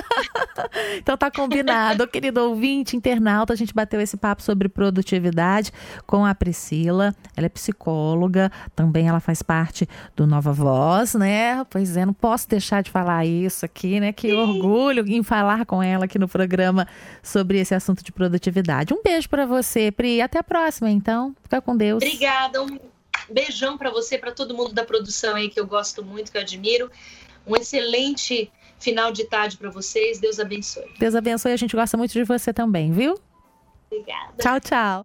Então 0.96 1.16
tá 1.16 1.30
combinado, 1.30 2.06
querido 2.06 2.40
ouvinte, 2.42 2.96
internauta, 2.96 3.52
a 3.52 3.56
gente 3.56 3.74
bateu 3.74 4.00
esse 4.00 4.16
papo 4.16 4.42
sobre 4.42 4.68
produtividade 4.68 5.72
com 6.06 6.24
a 6.24 6.34
Priscila. 6.34 7.14
Ela 7.36 7.46
é 7.46 7.48
psicóloga, 7.48 8.50
também 8.74 9.08
ela 9.08 9.20
faz 9.20 9.42
parte 9.42 9.88
do 10.14 10.26
Nova 10.26 10.52
Voz, 10.52 11.14
né? 11.14 11.64
Pois 11.68 11.96
é, 11.96 12.06
não 12.06 12.12
posso 12.12 12.48
deixar 12.48 12.82
de 12.82 12.90
falar 12.90 13.26
isso 13.26 13.64
aqui, 13.64 14.00
né? 14.00 14.12
Que 14.12 14.32
orgulho 14.32 15.04
em 15.06 15.22
falar 15.22 15.66
com 15.66 15.82
ela 15.82 16.04
aqui 16.04 16.18
no 16.18 16.28
programa 16.28 16.86
sobre 17.22 17.58
esse 17.58 17.74
assunto 17.74 18.02
de 18.04 18.12
produtividade. 18.12 18.94
Um 18.94 19.02
beijo 19.02 19.28
para 19.28 19.44
você, 19.44 19.90
Pri. 19.90 20.20
Até 20.20 20.38
a 20.38 20.44
próxima, 20.44 20.90
então. 20.90 21.34
Fica 21.42 21.60
com 21.60 21.76
Deus. 21.76 22.02
Obrigada, 22.02 22.62
um 22.62 22.78
beijão 23.30 23.76
para 23.76 23.90
você, 23.90 24.16
para 24.16 24.32
todo 24.32 24.54
mundo 24.54 24.72
da 24.72 24.84
produção 24.84 25.34
aí 25.34 25.48
que 25.48 25.58
eu 25.58 25.66
gosto 25.66 26.04
muito, 26.04 26.30
que 26.30 26.38
eu 26.38 26.42
admiro. 26.42 26.90
Um 27.46 27.56
excelente 27.56 28.50
final 28.82 29.12
de 29.12 29.24
tarde 29.24 29.56
para 29.56 29.70
vocês. 29.70 30.18
Deus 30.18 30.38
abençoe. 30.38 30.90
Deus 30.98 31.14
abençoe. 31.14 31.52
A 31.52 31.56
gente 31.56 31.74
gosta 31.74 31.96
muito 31.96 32.12
de 32.12 32.24
você 32.24 32.52
também, 32.52 32.92
viu? 32.92 33.18
Obrigada. 33.90 34.34
Tchau, 34.38 34.60
tchau. 34.60 35.00